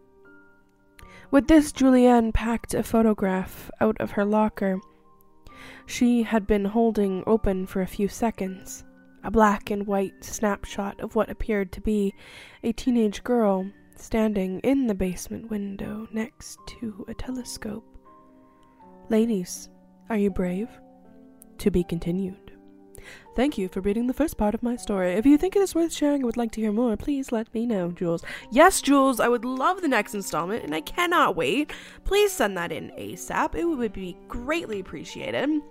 With 1.31 1.47
this, 1.47 1.71
Julianne 1.71 2.33
packed 2.33 2.73
a 2.73 2.81
photograph 2.81 3.69
out 3.79 3.97
of 3.99 4.11
her 4.11 4.25
locker. 4.25 4.79
She 5.85 6.23
had 6.23 6.47
been 6.47 6.65
holding 6.65 7.23
open 7.27 7.67
for 7.67 7.81
a 7.81 7.87
few 7.87 8.07
seconds, 8.07 8.83
a 9.23 9.29
black 9.29 9.69
and 9.69 9.85
white 9.85 10.23
snapshot 10.23 10.99
of 11.01 11.15
what 11.15 11.29
appeared 11.29 11.71
to 11.73 11.81
be 11.81 12.15
a 12.63 12.71
teenage 12.71 13.23
girl 13.23 13.69
standing 13.95 14.59
in 14.61 14.87
the 14.87 14.95
basement 14.95 15.51
window 15.51 16.07
next 16.11 16.57
to 16.67 17.05
a 17.07 17.13
telescope. 17.13 17.85
Ladies, 19.09 19.69
are 20.09 20.17
you 20.17 20.31
brave? 20.31 20.69
To 21.59 21.69
be 21.69 21.83
continued. 21.83 22.48
Thank 23.35 23.57
you 23.57 23.67
for 23.67 23.81
reading 23.81 24.07
the 24.07 24.13
first 24.13 24.37
part 24.37 24.53
of 24.53 24.63
my 24.63 24.75
story. 24.75 25.13
If 25.13 25.25
you 25.25 25.37
think 25.37 25.55
it 25.55 25.61
is 25.61 25.75
worth 25.75 25.93
sharing 25.93 26.23
or 26.23 26.25
would 26.25 26.37
like 26.37 26.51
to 26.53 26.61
hear 26.61 26.71
more, 26.71 26.97
please 26.97 27.31
let 27.31 27.53
me 27.53 27.65
know, 27.65 27.91
Jules. 27.91 28.23
Yes, 28.51 28.81
Jules, 28.81 29.19
I 29.19 29.27
would 29.27 29.45
love 29.45 29.81
the 29.81 29.87
next 29.87 30.13
installment, 30.13 30.63
and 30.63 30.75
I 30.75 30.81
cannot 30.81 31.35
wait. 31.35 31.71
Please 32.03 32.31
send 32.31 32.57
that 32.57 32.71
in 32.71 32.91
ASAP. 32.97 33.55
It 33.55 33.65
would 33.65 33.93
be 33.93 34.17
greatly 34.27 34.79
appreciated. 34.79 35.61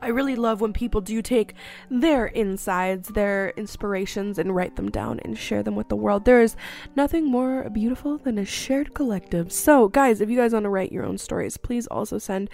I 0.00 0.08
really 0.08 0.36
love 0.36 0.60
when 0.60 0.72
people 0.72 1.00
do 1.00 1.22
take 1.22 1.54
their 1.90 2.26
insides, 2.26 3.08
their 3.08 3.50
inspirations, 3.50 4.38
and 4.38 4.54
write 4.54 4.76
them 4.76 4.90
down 4.90 5.20
and 5.24 5.38
share 5.38 5.62
them 5.62 5.76
with 5.76 5.88
the 5.88 5.96
world. 5.96 6.24
There 6.24 6.40
is 6.40 6.56
nothing 6.96 7.26
more 7.26 7.68
beautiful 7.70 8.18
than 8.18 8.38
a 8.38 8.44
shared 8.44 8.94
collective. 8.94 9.52
So, 9.52 9.88
guys, 9.88 10.20
if 10.20 10.30
you 10.30 10.36
guys 10.36 10.52
want 10.52 10.64
to 10.64 10.70
write 10.70 10.92
your 10.92 11.04
own 11.04 11.18
stories, 11.18 11.56
please 11.56 11.86
also 11.86 12.18
send 12.18 12.50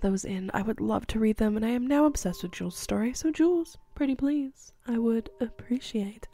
those 0.00 0.24
in. 0.24 0.50
I 0.54 0.62
would 0.62 0.80
love 0.80 1.06
to 1.08 1.18
read 1.18 1.38
them, 1.38 1.56
and 1.56 1.64
I 1.64 1.70
am 1.70 1.86
now 1.86 2.04
obsessed 2.04 2.42
with 2.42 2.52
Jules' 2.52 2.76
story. 2.76 3.12
So, 3.14 3.30
Jules, 3.30 3.78
pretty 3.94 4.14
please, 4.14 4.72
I 4.86 4.98
would 4.98 5.30
appreciate. 5.40 6.28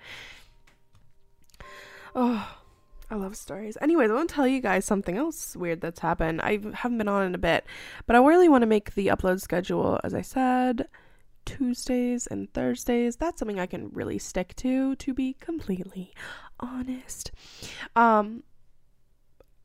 Oh. 2.14 2.62
I 3.10 3.14
love 3.14 3.36
stories. 3.36 3.78
Anyways, 3.80 4.10
I 4.10 4.14
want 4.14 4.28
to 4.28 4.34
tell 4.34 4.48
you 4.48 4.60
guys 4.60 4.84
something 4.84 5.16
else 5.16 5.54
weird 5.54 5.80
that's 5.80 6.00
happened. 6.00 6.40
I 6.42 6.58
haven't 6.74 6.98
been 6.98 7.08
on 7.08 7.24
in 7.24 7.34
a 7.34 7.38
bit, 7.38 7.64
but 8.06 8.16
I 8.16 8.18
really 8.18 8.48
want 8.48 8.62
to 8.62 8.66
make 8.66 8.94
the 8.94 9.08
upload 9.08 9.40
schedule, 9.40 10.00
as 10.02 10.12
I 10.12 10.22
said, 10.22 10.88
Tuesdays 11.44 12.26
and 12.26 12.52
Thursdays. 12.52 13.16
That's 13.16 13.38
something 13.38 13.60
I 13.60 13.66
can 13.66 13.90
really 13.90 14.18
stick 14.18 14.56
to, 14.56 14.96
to 14.96 15.14
be 15.14 15.34
completely 15.34 16.12
honest. 16.58 17.30
Um, 17.94 18.42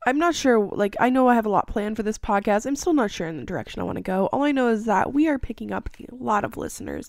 I'm 0.04 0.18
not 0.18 0.34
sure, 0.34 0.58
like, 0.58 0.96
I 0.98 1.10
know 1.10 1.28
I 1.28 1.36
have 1.36 1.46
a 1.46 1.50
lot 1.50 1.68
planned 1.68 1.96
for 1.96 2.02
this 2.02 2.18
podcast. 2.18 2.66
I'm 2.66 2.74
still 2.74 2.92
not 2.92 3.12
sure 3.12 3.28
in 3.28 3.36
the 3.36 3.44
direction 3.44 3.80
I 3.80 3.84
want 3.84 3.98
to 3.98 4.02
go. 4.02 4.26
All 4.32 4.42
I 4.42 4.50
know 4.50 4.68
is 4.68 4.84
that 4.86 5.12
we 5.12 5.28
are 5.28 5.38
picking 5.38 5.72
up 5.72 5.88
a 6.00 6.12
lot 6.12 6.42
of 6.42 6.56
listeners 6.56 7.08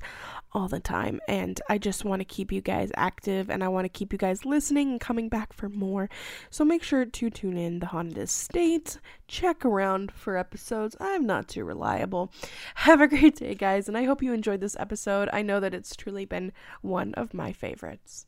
all 0.51 0.67
the 0.67 0.79
time, 0.79 1.19
and 1.27 1.59
I 1.67 1.79
just 1.79 2.05
want 2.05 2.19
to 2.19 2.25
keep 2.25 2.51
you 2.51 2.61
guys 2.61 2.91
active 2.95 3.49
and 3.49 3.63
I 3.63 3.67
want 3.67 3.85
to 3.85 3.89
keep 3.89 4.13
you 4.13 4.19
guys 4.19 4.45
listening 4.45 4.91
and 4.91 5.01
coming 5.01 5.27
back 5.27 5.53
for 5.53 5.69
more. 5.69 6.07
So 6.51 6.63
make 6.63 6.83
sure 6.83 7.03
to 7.03 7.29
tune 7.31 7.57
in 7.57 7.79
the 7.79 7.87
Haunted 7.87 8.19
Estate, 8.19 8.99
check 9.27 9.65
around 9.65 10.11
for 10.11 10.37
episodes. 10.37 10.95
I'm 10.99 11.25
not 11.25 11.47
too 11.47 11.63
reliable. 11.63 12.31
Have 12.75 13.01
a 13.01 13.07
great 13.07 13.37
day, 13.37 13.55
guys, 13.55 13.87
and 13.87 13.97
I 13.97 14.03
hope 14.03 14.21
you 14.21 14.33
enjoyed 14.33 14.61
this 14.61 14.77
episode. 14.79 15.29
I 15.33 15.41
know 15.41 15.59
that 15.59 15.73
it's 15.73 15.95
truly 15.95 16.25
been 16.25 16.53
one 16.81 17.15
of 17.15 17.33
my 17.33 17.53
favorites. 17.53 18.27